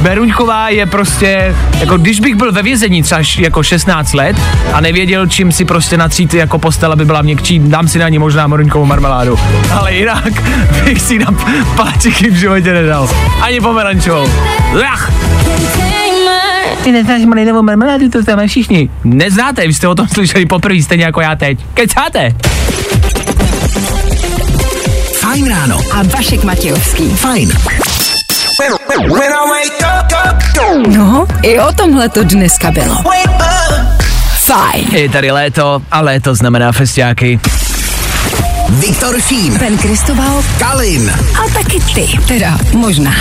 Beruňková 0.00 0.68
je 0.68 0.86
prostě, 0.86 1.56
jako 1.80 1.98
když 1.98 2.20
bych 2.20 2.34
byl 2.34 2.52
ve 2.52 2.62
vězení 2.62 3.02
třeba 3.02 3.20
jako 3.38 3.62
16 3.62 4.14
let 4.14 4.36
a 4.72 4.80
nevěděl, 4.80 5.26
čím 5.26 5.52
si 5.52 5.64
prostě 5.64 5.96
natřít 5.96 6.34
jako 6.34 6.58
postel, 6.58 6.92
aby 6.92 7.04
byla 7.04 7.22
měkčí, 7.22 7.58
dám 7.58 7.88
si 7.88 7.98
na 7.98 8.08
ní 8.08 8.18
možná 8.18 8.48
Beruňkovou 8.48 8.84
marmeládu. 8.86 9.38
Ale 9.72 9.94
jinak 9.94 10.42
bych 10.84 11.00
si 11.00 11.18
na 11.18 11.26
palačiky 11.76 12.30
v 12.30 12.34
životě 12.34 12.72
nedal. 12.72 13.10
Ani 13.42 13.60
pomerančovou. 13.60 14.28
Ach. 14.92 15.12
Ty 16.84 16.92
neznáš 16.92 17.22
malinovou 17.24 17.62
marmeládu, 17.62 18.08
to 18.08 18.22
známe 18.22 18.46
všichni. 18.46 18.90
Neznáte, 19.04 19.66
vy 19.66 19.74
jste 19.74 19.88
o 19.88 19.94
tom 19.94 20.08
slyšeli 20.08 20.46
poprvé, 20.46 20.82
stejně 20.82 21.04
jako 21.04 21.20
já 21.20 21.36
teď. 21.36 21.58
Kecáte? 21.74 22.34
Fajn 25.14 25.48
ráno. 25.48 25.80
A 25.92 26.02
Vašek 26.02 26.44
Matějovský. 26.44 27.10
Fajn. 27.10 27.52
No, 30.88 31.26
i 31.42 31.60
o 31.60 31.72
tomhle 31.72 32.08
to 32.08 32.24
dneska 32.24 32.70
bylo. 32.70 32.96
Fajn. 34.44 34.86
Je 34.92 35.08
tady 35.08 35.30
léto 35.30 35.82
a 35.90 36.00
léto 36.00 36.34
znamená 36.34 36.72
festiáky. 36.72 37.40
Viktor 38.68 39.20
Šín. 39.20 39.58
Ben 39.58 39.78
Kristoval 39.78 40.42
Kalin. 40.58 41.12
a 41.44 41.48
taky 41.52 41.80
ty. 41.94 42.18
Teda 42.28 42.58
možná. 42.72 43.12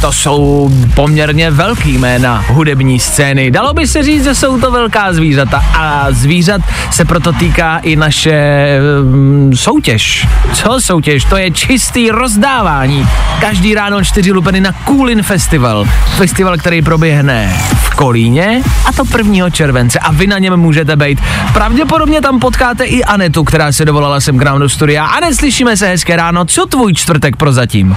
To 0.00 0.12
jsou 0.12 0.70
poměrně 0.94 1.50
velký 1.50 1.98
jména 1.98 2.44
hudební 2.48 3.00
scény. 3.00 3.50
Dalo 3.50 3.74
by 3.74 3.86
se 3.86 4.02
říct, 4.02 4.24
že 4.24 4.34
jsou 4.34 4.60
to 4.60 4.70
velká 4.70 5.12
zvířata. 5.12 5.64
A 5.78 6.06
zvířat 6.10 6.60
se 6.90 7.04
proto 7.04 7.32
týká 7.32 7.78
i 7.78 7.96
naše 7.96 8.66
um, 9.02 9.56
soutěž. 9.56 10.26
Co 10.52 10.80
soutěž? 10.80 11.24
To 11.24 11.36
je 11.36 11.50
čistý 11.50 12.10
rozdávání. 12.10 13.06
Každý 13.40 13.74
ráno 13.74 14.04
čtyři 14.04 14.32
lupeny 14.32 14.60
na 14.60 14.72
Coolin 14.86 15.22
Festival. 15.22 15.84
Festival, 16.16 16.56
který 16.56 16.82
proběhne 16.82 17.56
v 17.74 17.90
Kolíně 17.94 18.62
a 18.84 18.92
to 18.92 19.02
1. 19.16 19.50
července. 19.50 19.98
A 19.98 20.12
vy 20.12 20.26
na 20.26 20.38
něm 20.38 20.56
můžete 20.56 20.96
být. 20.96 21.20
Pravděpodobně 21.52 22.20
tam 22.20 22.40
potkáte 22.40 22.84
i 22.84 23.04
Anetu, 23.04 23.44
která 23.44 23.72
se 23.72 23.84
dovolala 23.84 24.20
sem 24.20 24.38
k 24.38 24.42
nám 24.42 24.58
do 24.58 24.68
studia. 24.68 25.04
Anet, 25.04 25.34
slyšíme 25.34 25.76
se 25.76 25.88
hezké 25.88 26.16
ráno. 26.16 26.44
Co 26.44 26.66
tvůj 26.66 26.94
čtvrtek 26.94 27.36
prozatím? 27.36 27.96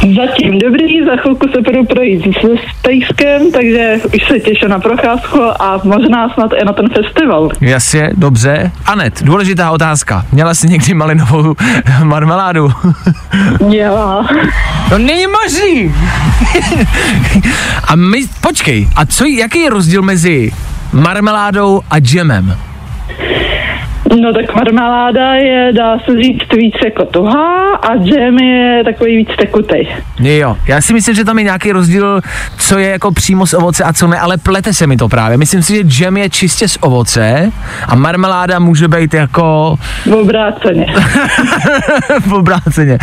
Zatím 0.00 0.58
dobrý, 0.58 1.04
za 1.04 1.19
chvilku 1.22 1.46
se 1.54 1.60
budu 1.60 1.84
projít 1.84 2.22
s 2.24 2.60
Stejskem, 2.78 3.52
takže 3.52 3.96
už 4.14 4.28
se 4.28 4.40
těším 4.40 4.68
na 4.68 4.78
procházku 4.78 5.42
a 5.62 5.80
možná 5.84 6.28
snad 6.28 6.50
i 6.62 6.64
na 6.64 6.72
ten 6.72 6.88
festival. 6.88 7.50
Jasně, 7.60 8.10
dobře. 8.16 8.70
Anet, 8.86 9.22
důležitá 9.22 9.70
otázka. 9.70 10.24
Měla 10.32 10.54
jsi 10.54 10.68
někdy 10.68 10.94
malinovou 10.94 11.54
marmeládu? 12.04 12.68
Jo. 13.68 14.24
To 14.88 14.98
není 14.98 15.24
možný. 15.26 15.94
a 17.88 17.96
my, 17.96 18.24
počkej, 18.40 18.88
a 18.96 19.06
co, 19.06 19.24
jaký 19.24 19.60
je 19.60 19.70
rozdíl 19.70 20.02
mezi 20.02 20.52
marmeládou 20.92 21.80
a 21.90 21.98
džemem? 21.98 22.56
No 24.16 24.32
tak 24.32 24.54
marmeláda 24.54 25.34
je, 25.34 25.72
dá 25.72 25.98
se 25.98 26.22
říct, 26.22 26.52
víc 26.56 26.74
jako 26.84 27.04
tuhá 27.04 27.74
a 27.74 27.96
džem 27.96 28.38
je 28.38 28.84
takový 28.84 29.16
víc 29.16 29.28
tekutej. 29.38 29.88
Jo, 30.20 30.56
já 30.66 30.80
si 30.80 30.92
myslím, 30.92 31.14
že 31.14 31.24
tam 31.24 31.38
je 31.38 31.44
nějaký 31.44 31.72
rozdíl, 31.72 32.20
co 32.58 32.78
je 32.78 32.88
jako 32.88 33.12
přímo 33.12 33.46
z 33.46 33.54
ovoce 33.54 33.84
a 33.84 33.92
co 33.92 34.06
ne, 34.06 34.18
ale 34.18 34.36
plete 34.36 34.72
se 34.74 34.86
mi 34.86 34.96
to 34.96 35.08
právě. 35.08 35.36
Myslím 35.36 35.62
si, 35.62 35.76
že 35.76 35.82
džem 35.82 36.16
je 36.16 36.30
čistě 36.30 36.68
z 36.68 36.78
ovoce 36.80 37.52
a 37.88 37.94
marmeláda 37.94 38.58
může 38.58 38.88
být 38.88 39.14
jako 39.14 39.76
V 40.06 40.14
obráceně. 40.14 40.86
v 42.20 42.32
obráceně. 42.32 42.98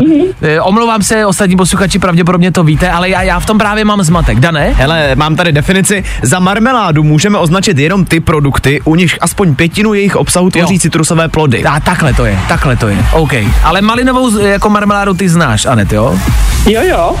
Uh, 0.00 0.68
omlouvám 0.68 1.02
se, 1.02 1.26
ostatní 1.26 1.56
posluchači 1.56 1.98
pravděpodobně 1.98 2.52
to 2.52 2.64
víte, 2.64 2.90
ale 2.90 3.08
já, 3.08 3.22
já 3.22 3.40
v 3.40 3.46
tom 3.46 3.58
právě 3.58 3.84
mám 3.84 4.02
zmatek. 4.02 4.40
Dané? 4.40 4.70
Hele, 4.76 5.14
mám 5.14 5.36
tady 5.36 5.52
definici. 5.52 6.04
Za 6.22 6.38
marmeládu 6.38 7.02
můžeme 7.02 7.38
označit 7.38 7.78
jenom 7.78 8.04
ty 8.04 8.20
produkty, 8.20 8.80
u 8.84 8.94
nich 8.94 9.18
aspoň 9.20 9.54
pětinu 9.54 9.94
jejich 9.94 10.09
obsahu 10.16 10.50
tvoří 10.50 10.74
Jo. 10.74 10.80
citrusové 10.80 11.28
plody. 11.28 11.64
A 11.64 11.80
takhle 11.80 12.14
to 12.14 12.24
je, 12.24 12.38
takhle 12.48 12.76
to 12.76 12.88
je. 12.88 12.98
OK. 13.12 13.32
Ale 13.64 13.80
malinovou 13.80 14.38
jako 14.38 14.70
marmeládu 14.70 15.14
ty 15.14 15.28
znáš, 15.28 15.66
Anet, 15.66 15.92
jo? 15.92 16.18
Jo, 16.66 16.80
jo. 16.84 17.16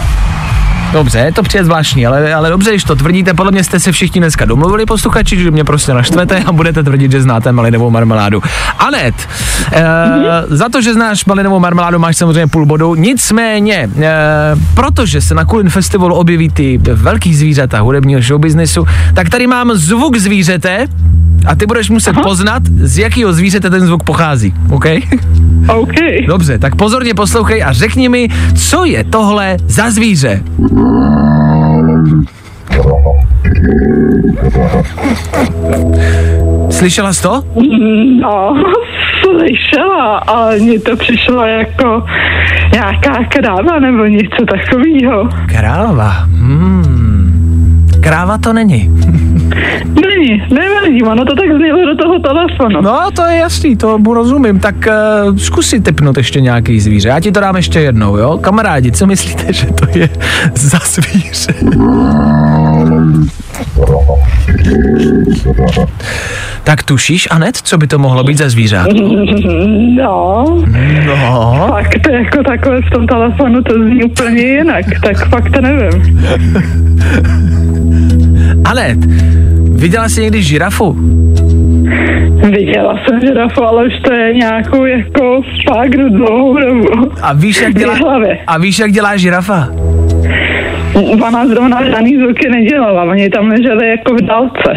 Dobře, 0.92 1.32
to 1.34 1.42
přijde 1.42 1.64
zvláštní, 1.64 2.06
ale, 2.06 2.34
ale 2.34 2.50
dobře, 2.50 2.70
když 2.70 2.84
to 2.84 2.96
tvrdíte, 2.96 3.34
podle 3.34 3.52
mě 3.52 3.64
jste 3.64 3.80
se 3.80 3.92
všichni 3.92 4.20
dneska 4.20 4.44
domluvili 4.44 4.86
posluchači, 4.86 5.36
že 5.42 5.50
mě 5.50 5.64
prostě 5.64 5.94
naštvete 5.94 6.42
a 6.46 6.52
budete 6.52 6.82
tvrdit, 6.82 7.12
že 7.12 7.22
znáte 7.22 7.52
malinovou 7.52 7.90
marmeládu. 7.90 8.42
Anet, 8.78 9.14
e, 9.72 9.84
za 10.48 10.68
to, 10.68 10.82
že 10.82 10.94
znáš 10.94 11.24
malinovou 11.24 11.58
marmeládu, 11.60 11.98
máš 11.98 12.16
samozřejmě 12.16 12.46
půl 12.46 12.66
bodu, 12.66 12.94
nicméně, 12.94 13.90
e, 14.00 14.10
protože 14.74 15.20
se 15.20 15.34
na 15.34 15.44
Kulin 15.44 15.70
Festivalu 15.70 16.14
objeví 16.14 16.48
ty 16.48 16.80
velký 16.92 17.34
zvířata 17.34 17.80
hudebního 17.80 18.20
showbiznesu, 18.20 18.86
tak 19.14 19.28
tady 19.28 19.46
mám 19.46 19.72
zvuk 19.74 20.16
zvířete 20.16 20.86
a 21.46 21.54
ty 21.54 21.66
budeš 21.66 21.90
muset 21.90 22.16
poznat, 22.22 22.62
z 22.66 22.98
jakého 22.98 23.32
zvířete 23.32 23.70
ten 23.70 23.80
zvuk 23.80 24.02
pochází, 24.02 24.54
OK? 24.70 24.84
OK. 25.68 25.94
Dobře, 26.26 26.58
tak 26.58 26.76
pozorně 26.76 27.14
poslouchej 27.14 27.62
a 27.62 27.72
řekni 27.72 28.08
mi, 28.08 28.28
co 28.56 28.84
je 28.84 29.04
tohle 29.04 29.56
za 29.66 29.90
zvíře? 29.90 30.42
Slyšela 36.70 37.12
jsi 37.12 37.22
to? 37.22 37.42
No, 38.20 38.62
slyšela, 39.22 40.16
ale 40.16 40.58
mně 40.58 40.80
to 40.80 40.96
přišlo 40.96 41.44
jako 41.44 42.04
nějaká 42.72 43.24
kráva 43.28 43.78
nebo 43.78 44.04
něco 44.04 44.44
takového. 44.46 45.28
Kráva. 45.46 46.08
Hmm. 46.10 47.86
Kráva 48.00 48.38
to 48.38 48.52
není. 48.52 48.90
Není, 49.84 50.42
nevadí, 50.54 51.02
ono 51.02 51.24
to 51.24 51.34
tak 51.36 51.56
znělo 51.56 51.86
do 51.86 51.96
toho 52.02 52.18
telefonu. 52.18 52.80
No, 52.82 53.10
to 53.16 53.22
je 53.26 53.36
jasný, 53.38 53.76
to 53.76 53.98
mu 53.98 54.14
rozumím. 54.14 54.58
Tak 54.60 54.74
uh, 55.28 55.36
zkus 55.36 55.66
si 55.66 55.80
typnout 55.80 56.16
ještě 56.16 56.40
nějaký 56.40 56.80
zvíře. 56.80 57.08
Já 57.08 57.20
ti 57.20 57.32
to 57.32 57.40
dám 57.40 57.56
ještě 57.56 57.80
jednou, 57.80 58.16
jo? 58.16 58.38
Kamarádi, 58.38 58.92
co 58.92 59.06
myslíte, 59.06 59.52
že 59.52 59.66
to 59.66 59.98
je 59.98 60.08
za 60.54 60.78
zvíře? 60.84 61.54
Tak 66.64 66.82
tušíš, 66.82 67.28
Anet, 67.30 67.56
co 67.56 67.78
by 67.78 67.86
to 67.86 67.98
mohlo 67.98 68.24
být 68.24 68.38
za 68.38 68.48
zvířátko? 68.48 68.92
No, 69.96 70.44
No. 71.06 71.66
fakt 71.68 72.08
jako 72.10 72.42
takhle 72.42 72.80
v 72.82 72.90
tom 72.90 73.06
telefonu 73.06 73.62
to 73.62 73.74
zní 73.74 74.04
úplně 74.04 74.42
jinak, 74.42 74.84
tak 75.04 75.28
fakt 75.28 75.60
nevím. 75.60 76.20
Anet, 78.64 78.98
viděla 79.70 80.08
jsi 80.08 80.20
někdy 80.20 80.42
žirafu? 80.42 80.96
Viděla 82.50 82.98
jsem 83.04 83.20
žirafu, 83.20 83.62
ale 83.64 83.86
už 83.86 83.92
to 84.04 84.12
je 84.12 84.34
nějakou 84.34 84.84
jako 84.84 85.42
fakt 85.68 85.96
dlouhou 85.96 86.58
dobu. 86.58 87.12
A 87.22 87.32
víš, 87.32 87.60
jak 87.60 87.74
dělá, 87.74 87.94
a 88.46 88.58
víš, 88.58 88.78
jak 88.78 88.92
dělá 88.92 89.16
žirafa? 89.16 89.68
Ona 91.22 91.46
zrovna 91.46 91.84
žádný 91.84 92.16
zvuky 92.16 92.48
nedělala, 92.48 93.02
oni 93.02 93.30
tam 93.30 93.48
leželi 93.48 93.88
jako 93.90 94.14
v 94.14 94.20
dálce. 94.20 94.74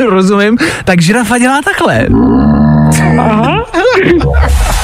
Rozumím? 0.08 0.56
Tak 0.84 1.00
žirafa 1.00 1.38
dělá 1.38 1.60
takhle. 1.62 2.06
Aha, 3.18 3.66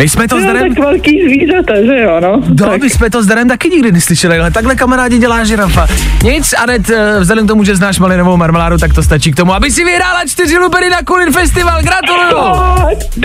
My 0.00 0.08
jsme 0.08 0.28
to 0.28 0.34
to 0.34 0.40
s 0.40 0.44
je 0.44 0.52
Darem... 0.52 0.74
tak 0.74 0.84
velký 0.84 1.22
zvířata, 1.22 1.74
že 1.82 2.00
jo, 2.00 2.20
no. 2.20 2.42
No, 2.48 2.66
tak. 2.70 2.82
my 2.82 2.90
jsme 2.90 3.10
to 3.10 3.22
s 3.22 3.26
Darem 3.26 3.48
taky 3.48 3.68
nikdy 3.68 3.92
neslyšeli, 3.92 4.38
ale 4.38 4.50
takhle 4.50 4.76
kamarádi 4.76 5.18
dělá 5.18 5.44
žirafa. 5.44 5.86
Nic, 6.24 6.54
Anet, 6.62 6.90
eh, 6.90 7.20
vzhledem 7.20 7.44
k 7.44 7.48
tomu, 7.48 7.64
že 7.64 7.76
znáš 7.76 7.98
malinovou 7.98 8.36
marmeládu, 8.36 8.78
tak 8.78 8.94
to 8.94 9.02
stačí 9.02 9.32
k 9.32 9.36
tomu, 9.36 9.54
aby 9.54 9.70
si 9.70 9.84
vyhrála 9.84 10.24
čtyři 10.26 10.58
lupery 10.58 10.90
na 10.90 11.02
Kulin 11.02 11.32
Festival. 11.32 11.82
Gratuluju! 11.82 12.36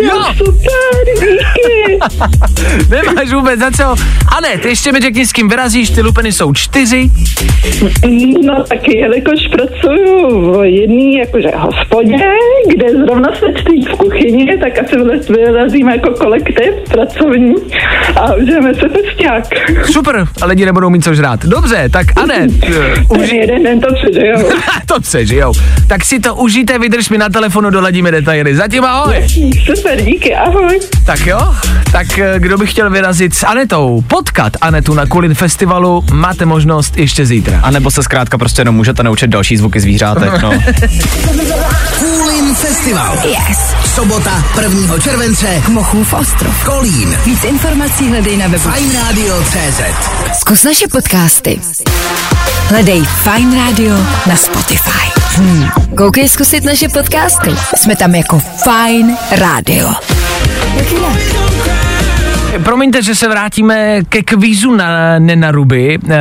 Je 0.02 0.08
Jo. 0.08 0.24
super, 0.38 1.16
díky. 1.20 2.00
Nemáš 2.96 3.34
vůbec 3.34 3.60
za 3.60 3.72
co. 3.72 3.96
Anet, 4.38 4.66
ještě 4.66 4.92
mi 4.92 5.00
řekni, 5.00 5.26
s 5.26 5.34
kým 5.34 5.50
vyrazíš, 5.50 5.90
ty 5.90 6.02
lupeny 6.02 6.32
jsou 6.32 6.54
čtyři. 6.54 7.12
No 8.46 8.64
taky, 8.64 8.98
jelikož 8.98 9.48
pracuju 9.52 10.52
v 10.52 10.66
jedné 10.66 11.18
jakože 11.20 11.52
hospodě, 11.56 12.18
kde 12.68 12.92
zrovna 12.92 13.30
se 13.36 13.46
čtí 13.54 13.86
v 13.86 13.98
kuchyni, 13.98 14.58
tak 14.58 14.80
asi 14.80 14.96
vyrazíme 15.30 15.92
jako 15.92 16.10
kolektiv 16.10 16.65
pracovní 16.72 17.56
a 18.16 18.34
užijeme 18.34 18.74
se 18.74 18.90
festiák. 18.90 19.44
Super, 19.92 20.26
a 20.42 20.46
lidi 20.46 20.66
nebudou 20.66 20.90
mít 20.90 21.04
co 21.04 21.14
žrát. 21.14 21.46
Dobře, 21.46 21.90
tak 21.90 22.08
Anet, 22.16 22.52
eh, 22.64 23.04
Už 23.10 23.32
jeden 23.32 23.64
den 23.64 23.80
to 23.82 23.88
přežijou. 23.94 24.50
to 24.86 25.00
přežijou. 25.00 25.54
Tak 25.88 26.06
si 26.06 26.20
to 26.20 26.36
užijte, 26.36 26.80
vydrž 26.80 27.10
mi 27.10 27.18
na 27.18 27.30
telefonu, 27.30 27.70
doladíme 27.70 28.12
detaily. 28.12 28.56
Zatím 28.56 28.86
ahoj. 28.86 29.16
Super, 29.66 30.02
díky, 30.02 30.36
ahoj. 30.36 30.80
Tak 31.06 31.26
jo, 31.26 31.40
tak 31.92 32.20
eh, 32.20 32.34
kdo 32.38 32.58
by 32.58 32.68
chtěl 32.68 32.90
vyrazit 32.90 33.34
s 33.34 33.44
Anetou, 33.44 34.04
potkat 34.08 34.54
Anetu 34.62 34.94
na 34.94 35.06
Kulin 35.06 35.34
Festivalu, 35.34 36.04
máte 36.14 36.46
možnost 36.46 36.98
ještě 36.98 37.26
zítra. 37.26 37.60
A 37.64 37.72
nebo 37.72 37.92
se 37.92 38.04
zkrátka 38.04 38.38
prostě 38.38 38.62
jenom 38.62 38.76
můžete 38.76 39.04
naučit 39.04 39.28
další 39.30 39.58
zvuky 39.58 39.80
zvířátek, 39.80 40.42
no. 40.42 40.52
Coolin 42.00 42.56
Festival. 42.56 43.18
Yes. 43.26 43.76
Sobota 43.96 44.44
1. 44.62 45.00
července. 45.00 45.62
Mochův 45.70 46.14
ostrov. 46.14 46.55
Kolín. 46.64 47.18
Víc 47.26 47.44
informací 47.44 48.10
hledej 48.10 48.38
na 48.38 48.48
webu. 48.48 48.70
Fajn 48.70 48.92
Radio 49.08 49.44
CZ. 49.44 49.82
Zkus 50.40 50.64
naše 50.64 50.88
podcasty. 50.88 51.60
Hledej 52.68 53.04
Fine 53.04 53.66
Radio 53.66 53.96
na 54.26 54.36
Spotify. 54.36 55.12
Hmm. 55.36 55.70
Koukej 55.98 56.30
zkusit 56.30 56.64
naše 56.64 56.90
podcasty. 56.90 57.56
Jsme 57.76 57.96
tam 57.96 58.16
jako 58.16 58.40
Fine 58.40 59.18
Radio. 59.32 59.94
Jak 60.76 60.92
jinak? 60.92 61.35
Promiňte, 62.64 63.04
že 63.04 63.16
se 63.16 63.28
vrátíme 63.28 64.04
ke 64.10 64.24
kvízu 64.24 64.76
na 64.76 65.20
Nenaruby. 65.20 65.96
E, 65.96 66.18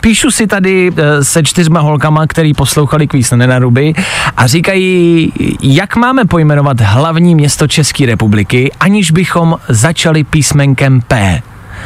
píšu 0.00 0.30
si 0.30 0.46
tady 0.46 0.92
e, 0.96 1.24
se 1.24 1.42
čtyřma 1.42 1.80
holkama, 1.80 2.26
který 2.26 2.54
poslouchali 2.54 3.06
kvíz 3.06 3.30
na 3.30 3.36
Nenaruby 3.36 3.94
a 4.36 4.46
říkají, 4.46 5.32
jak 5.62 5.96
máme 5.96 6.24
pojmenovat 6.24 6.80
hlavní 6.80 7.34
město 7.34 7.68
České 7.68 8.06
republiky, 8.06 8.72
aniž 8.80 9.10
bychom 9.10 9.56
začali 9.68 10.24
písmenkem 10.24 11.00
P. 11.00 11.42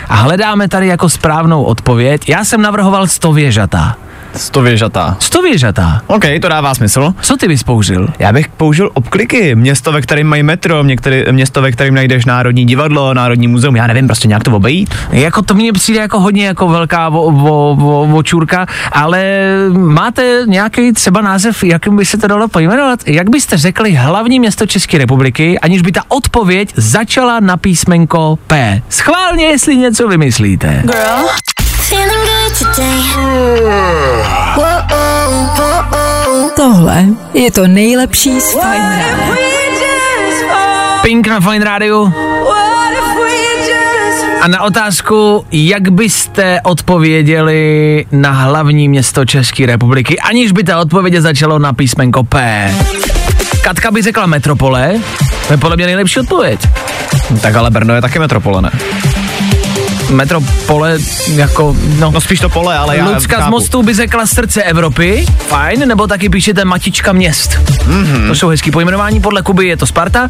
A 0.09 0.15
hledáme 0.15 0.69
tady 0.69 0.87
jako 0.87 1.09
správnou 1.09 1.63
odpověď. 1.63 2.29
Já 2.29 2.45
jsem 2.45 2.63
navrhoval 2.63 3.07
stověžatá. 3.07 3.97
Stověžatá. 4.37 5.17
Stověžatá. 5.21 6.03
OK, 6.07 6.25
to 6.43 6.49
dává 6.49 6.75
smysl. 6.75 7.15
Co 7.21 7.37
ty 7.37 7.49
bys 7.49 7.63
použil? 7.63 8.09
Já 8.19 8.33
bych 8.33 8.49
použil 8.49 8.91
obkliky, 8.95 9.55
město, 9.55 9.93
ve 9.93 10.03
kterém 10.03 10.27
mají 10.27 10.43
metro, 10.43 10.85
některý, 10.85 11.25
město, 11.33 11.63
ve 11.63 11.73
kterém 11.73 11.95
najdeš 11.95 12.25
Národní 12.25 12.65
divadlo, 12.65 13.15
Národní 13.15 13.49
muzeum, 13.49 13.77
já 13.77 13.87
nevím, 13.87 14.07
prostě 14.07 14.29
nějak 14.29 14.45
to 14.45 14.57
obejít. 14.57 14.95
Jako 15.11 15.43
to 15.43 15.55
mně 15.55 15.73
přijde 15.73 16.01
jako 16.01 16.21
hodně 16.21 16.47
jako 16.47 16.69
velká 16.69 17.09
vo, 17.09 17.31
vo, 17.31 17.77
vo, 17.77 18.07
vočůrka, 18.07 18.67
ale 18.93 19.23
máte 19.73 20.43
nějaký 20.47 20.93
třeba 20.93 21.21
název, 21.21 21.65
jakým 21.65 21.97
by 21.97 22.05
se 22.05 22.19
to 22.19 22.27
dalo 22.27 22.49
pojmenovat? 22.49 23.01
Jak 23.07 23.31
byste 23.31 23.57
řekli 23.57 23.95
hlavní 23.95 24.41
město 24.41 24.67
České 24.67 24.99
republiky, 24.99 25.59
aniž 25.59 25.83
by 25.83 25.93
ta 25.93 26.03
odpověď 26.09 26.73
začala 26.77 27.41
na 27.41 27.57
písmenko 27.57 28.39
P? 28.47 28.83
Schválně, 28.89 29.45
jestli 29.45 29.77
něco 29.77 30.09
vymyslíte. 30.09 30.83
Today. 30.87 31.56
Tohle 36.57 37.05
je 37.35 37.51
to 37.51 37.67
nejlepší 37.67 38.41
z 38.41 38.51
Fine. 38.51 39.05
Pink 41.03 41.27
na 41.27 41.41
Fine 41.41 41.65
Radio. 41.65 42.13
A 44.41 44.49
na 44.49 44.63
otázku, 44.63 45.47
jak 45.53 45.91
byste 45.91 46.61
odpověděli 46.63 48.07
na 48.13 48.31
hlavní 48.31 48.89
město 48.89 49.25
České 49.25 49.67
republiky, 49.67 50.19
aniž 50.21 50.53
by 50.53 50.65
ta 50.65 50.79
odpověď 50.79 51.15
začalo 51.15 51.59
na 51.59 51.73
písmenko 51.73 52.25
P. 52.25 52.71
Katka 53.63 53.91
by 53.91 54.03
řekla 54.03 54.27
metropole, 54.27 54.95
to 55.47 55.53
je 55.53 55.57
podle 55.57 55.77
mě 55.77 55.87
nejlepší 55.87 56.21
odpověď. 56.21 56.61
Tak 57.43 57.55
ale 57.55 57.71
Brno 57.71 57.95
je 57.95 58.01
taky 58.01 58.19
metropole, 58.19 58.63
ne? 58.63 58.71
Metropole 60.11 60.99
jako, 61.35 61.77
no, 61.99 62.11
No 62.11 62.21
spíš 62.21 62.41
to 62.41 62.49
pole, 62.49 62.79
ale 62.79 62.97
já 62.97 63.09
Lucka 63.09 63.47
z. 63.47 63.51
Mostu 63.51 63.83
by 63.83 63.95
řekla 63.95 64.27
srdce 64.27 64.63
Evropy, 64.63 65.27
fajn, 65.49 65.89
nebo 65.89 66.07
taky 66.07 66.29
píšete 66.29 66.65
matička 66.65 67.13
měst. 67.13 67.59
Mhm. 67.87 68.05
Mm-hmm. 68.05 68.29
To 68.29 68.35
jsou 68.35 68.49
hezký 68.49 68.71
pojmenování, 68.71 69.21
podle 69.21 69.43
Kuby 69.43 69.67
je 69.67 69.77
to 69.77 69.87
Sparta 69.87 70.29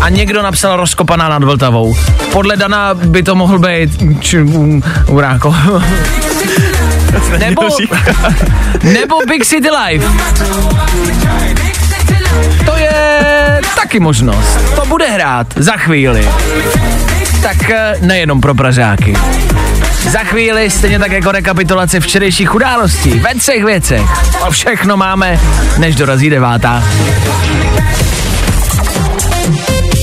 a 0.00 0.08
někdo 0.08 0.42
napsal 0.42 0.76
rozkopaná 0.76 1.28
nad 1.28 1.44
Vltavou. 1.44 1.96
Podle 2.32 2.56
Dana 2.56 2.94
by 2.94 3.22
to 3.22 3.34
mohl 3.34 3.58
být 3.58 3.90
či, 4.20 4.40
um, 4.40 4.82
Uráko. 5.08 5.54
nebo, 7.38 7.62
nebo 8.82 9.16
Big 9.28 9.46
City 9.46 9.68
Life. 9.70 10.08
To 12.64 12.76
je 12.76 13.60
taky 13.76 14.00
možnost. 14.00 14.58
To 14.76 14.86
bude 14.86 15.06
hrát 15.06 15.46
za 15.56 15.72
chvíli. 15.72 16.28
Tak 17.42 17.70
eh, 17.70 17.94
nejenom 18.00 18.40
pro 18.40 18.54
Pražáky. 18.54 19.14
Za 20.10 20.18
chvíli, 20.18 20.70
stejně 20.70 20.98
tak 20.98 21.12
jako 21.12 21.32
rekapitulace 21.32 22.00
včerejších 22.00 22.54
událostí, 22.54 23.10
ve 23.10 23.34
třech 23.34 23.64
věcech. 23.64 24.02
O 24.46 24.50
všechno 24.50 24.96
máme, 24.96 25.40
než 25.78 25.96
dorazí 25.96 26.30
devátá. 26.30 26.84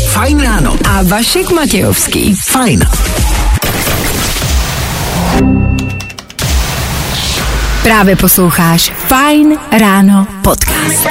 Fajn 0.09 0.41
ráno. 0.41 0.75
A 0.89 1.03
Vašek 1.03 1.51
Matějovský. 1.51 2.35
Fajn. 2.35 2.79
Právě 7.85 8.15
posloucháš 8.15 8.91
Fine 8.95 9.55
Ráno 9.79 10.27
podcast. 10.41 11.07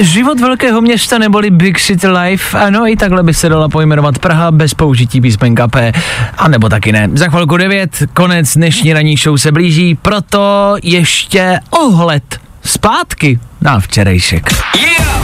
Život 0.00 0.40
velkého 0.40 0.80
města 0.80 1.18
neboli 1.18 1.50
Big 1.50 1.80
City 1.80 2.08
Life, 2.08 2.58
ano, 2.58 2.88
i 2.88 2.96
takhle 2.96 3.22
by 3.22 3.34
se 3.34 3.48
dala 3.48 3.68
pojmenovat 3.68 4.18
Praha 4.18 4.50
bez 4.50 4.74
použití 4.74 5.20
písmenka 5.20 5.68
P, 5.68 5.92
a 6.38 6.48
nebo 6.48 6.68
taky 6.68 6.92
ne. 6.92 7.08
Za 7.12 7.28
chvilku 7.28 7.56
9, 7.56 8.02
konec 8.12 8.54
dnešní 8.54 8.92
ranní 8.92 9.16
show 9.16 9.36
se 9.36 9.52
blíží, 9.52 9.94
proto 9.94 10.74
ještě 10.82 11.60
ohled 11.70 12.40
zpátky 12.64 13.40
na 13.64 13.80
včerejšek. 13.80 14.50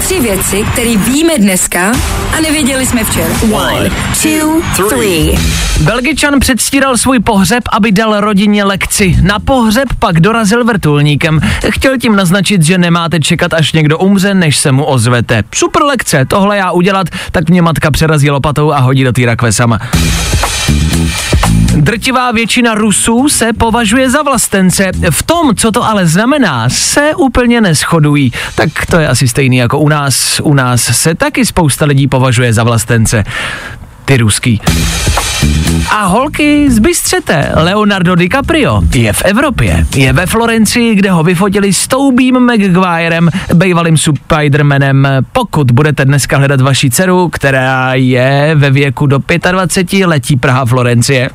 Tři 0.00 0.20
věci, 0.20 0.64
které 0.72 0.96
víme 0.96 1.38
dneska 1.38 1.92
a 2.36 2.40
nevěděli 2.40 2.86
jsme 2.86 3.04
včera. 3.04 3.34
One, 3.52 3.90
two, 4.22 4.88
three. 4.88 5.38
Belgičan 5.80 6.40
předstíral 6.40 6.96
svůj 6.96 7.20
pohřeb, 7.20 7.64
aby 7.72 7.92
dal 7.92 8.20
rodině 8.20 8.64
lekci. 8.64 9.16
Na 9.22 9.38
pohřeb 9.38 9.88
pak 9.98 10.20
dorazil 10.20 10.64
vrtulníkem. 10.64 11.40
Chtěl 11.70 11.98
tím 11.98 12.16
naznačit, 12.16 12.62
že 12.62 12.78
nemáte 12.78 13.20
čekat, 13.20 13.54
až 13.54 13.72
někdo 13.72 13.98
umře, 13.98 14.34
než 14.34 14.56
se 14.56 14.72
mu 14.72 14.84
ozvete. 14.84 15.42
Super 15.54 15.82
lekce, 15.82 16.24
tohle 16.24 16.56
já 16.56 16.70
udělat, 16.70 17.06
tak 17.32 17.50
mě 17.50 17.62
matka 17.62 17.90
přerazí 17.90 18.30
lopatou 18.30 18.72
a 18.72 18.78
hodí 18.78 19.04
do 19.04 19.12
té 19.12 19.26
rakve 19.26 19.52
sama. 19.52 19.78
Drtivá 21.76 22.32
většina 22.32 22.74
Rusů 22.74 23.28
se 23.28 23.52
považuje 23.52 24.10
za 24.10 24.22
vlastence. 24.22 24.90
V 25.10 25.22
tom, 25.22 25.56
co 25.56 25.72
to 25.72 25.84
ale 25.84 26.06
znamená, 26.06 26.68
se 26.68 27.14
úplně 27.16 27.60
neschodují. 27.60 28.29
Tak 28.54 28.86
to 28.90 28.98
je 28.98 29.08
asi 29.08 29.28
stejný 29.28 29.56
jako 29.56 29.78
u 29.78 29.88
nás. 29.88 30.40
U 30.44 30.54
nás 30.54 30.82
se 30.82 31.14
taky 31.14 31.46
spousta 31.46 31.84
lidí 31.84 32.08
považuje 32.08 32.52
za 32.52 32.64
vlastence. 32.64 33.24
Ty 34.04 34.16
ruský. 34.16 34.60
A 35.90 36.04
holky 36.04 36.70
zbystřete, 36.70 37.52
Leonardo 37.54 38.14
DiCaprio 38.14 38.82
je 38.94 39.12
v 39.12 39.22
Evropě, 39.24 39.86
je 39.96 40.12
ve 40.12 40.26
Florencii, 40.26 40.94
kde 40.94 41.10
ho 41.10 41.22
vyfotili 41.22 41.72
s 41.72 41.88
Toubím 41.88 42.40
McGuirem, 42.40 43.30
bývalým 43.54 43.96
Spidermanem. 43.96 45.08
Pokud 45.32 45.70
budete 45.70 46.04
dneska 46.04 46.36
hledat 46.36 46.60
vaši 46.60 46.90
dceru, 46.90 47.28
která 47.28 47.94
je 47.94 48.52
ve 48.54 48.70
věku 48.70 49.06
do 49.06 49.18
25, 49.50 50.06
letí 50.06 50.36
Praha 50.36 50.66
Florencie. 50.66 51.30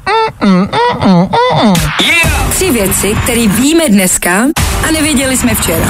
Tři 2.49 2.71
věci, 2.71 3.15
které 3.23 3.47
víme 3.47 3.89
dneska 3.89 4.45
a 4.87 4.91
nevěděli 4.91 5.37
jsme 5.37 5.55
včera. 5.55 5.85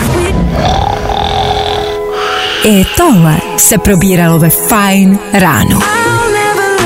I 2.63 2.85
tohle 2.97 3.37
se 3.57 3.77
probíralo 3.77 4.39
ve 4.39 4.49
Fine 4.49 5.17
ráno. 5.33 5.79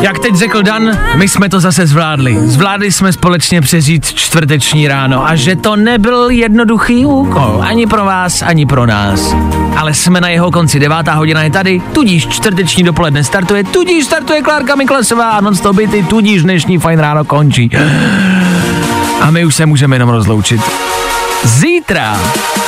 Jak 0.01 0.20
teď 0.20 0.36
řekl 0.36 0.64
Dan, 0.64 0.97
my 1.16 1.28
jsme 1.28 1.49
to 1.49 1.60
zase 1.60 1.88
zvládli. 1.88 2.38
Zvládli 2.41 2.91
jsme 2.91 3.14
společně 3.14 3.62
přežít 3.62 4.14
čtvrteční 4.14 4.88
ráno 4.88 5.28
a 5.28 5.36
že 5.36 5.55
to 5.55 5.76
nebyl 5.76 6.30
jednoduchý 6.30 7.05
úkol, 7.05 7.64
ani 7.68 7.88
pro 7.88 8.05
vás, 8.05 8.41
ani 8.41 8.66
pro 8.66 8.86
nás. 8.86 9.36
Ale 9.78 9.93
jsme 9.93 10.22
na 10.22 10.30
jeho 10.30 10.51
konci, 10.51 10.80
devátá 10.80 11.14
hodina 11.14 11.43
je 11.43 11.51
tady, 11.51 11.82
tudíž 11.93 12.28
čtvrteční 12.28 12.84
dopoledne 12.84 13.24
startuje, 13.24 13.64
tudíž 13.64 14.05
startuje 14.05 14.41
Klárka 14.41 14.76
Miklasová 14.76 15.30
a 15.30 15.41
non 15.41 15.53
byty, 15.72 16.03
tudíž 16.03 16.43
dnešní 16.43 16.78
fajn 16.78 16.99
ráno 16.99 17.26
končí. 17.26 17.72
A 19.22 19.32
my 19.32 19.45
už 19.45 19.55
se 19.55 19.66
můžeme 19.66 19.95
jenom 19.95 20.10
rozloučit. 20.10 20.62
Zítra 21.43 22.19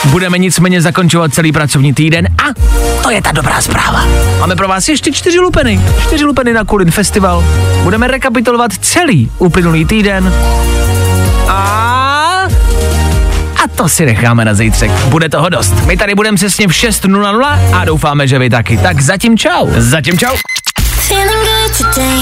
budeme 0.05 0.37
nicméně 0.37 0.81
zakončovat 0.81 1.33
celý 1.33 1.51
pracovní 1.51 1.93
týden 1.93 2.27
a 2.27 2.43
to 3.03 3.09
je 3.09 3.21
ta 3.21 3.31
dobrá 3.31 3.61
zpráva. 3.61 4.05
Máme 4.39 4.55
pro 4.55 4.67
vás 4.67 4.89
ještě 4.89 5.11
čtyři 5.11 5.39
lupeny. 5.39 5.81
Čtyři 6.07 6.25
lupeny 6.25 6.53
na 6.53 6.63
Kulin 6.63 6.91
Festival. 6.91 7.45
Budeme 7.83 8.07
rekapitulovat 8.07 8.71
celý 8.81 9.31
uplynulý 9.37 9.85
týden. 9.85 10.33
A... 11.47 12.47
A 13.63 13.67
to 13.75 13.89
si 13.89 14.05
necháme 14.05 14.45
na 14.45 14.53
zítřek. 14.53 14.91
Bude 14.91 15.29
toho 15.29 15.49
dost. 15.49 15.73
My 15.85 15.97
tady 15.97 16.15
budeme 16.15 16.35
přesně 16.35 16.67
v 16.67 16.71
6.00 16.71 17.59
a 17.73 17.85
doufáme, 17.85 18.27
že 18.27 18.39
vy 18.39 18.49
taky. 18.49 18.77
Tak 18.77 19.01
zatím 19.01 19.37
čau. 19.37 19.67
Zatím 19.77 20.17
čau. 20.17 20.35
Feeling 20.79 21.45
good 21.45 21.77
today. 21.77 22.21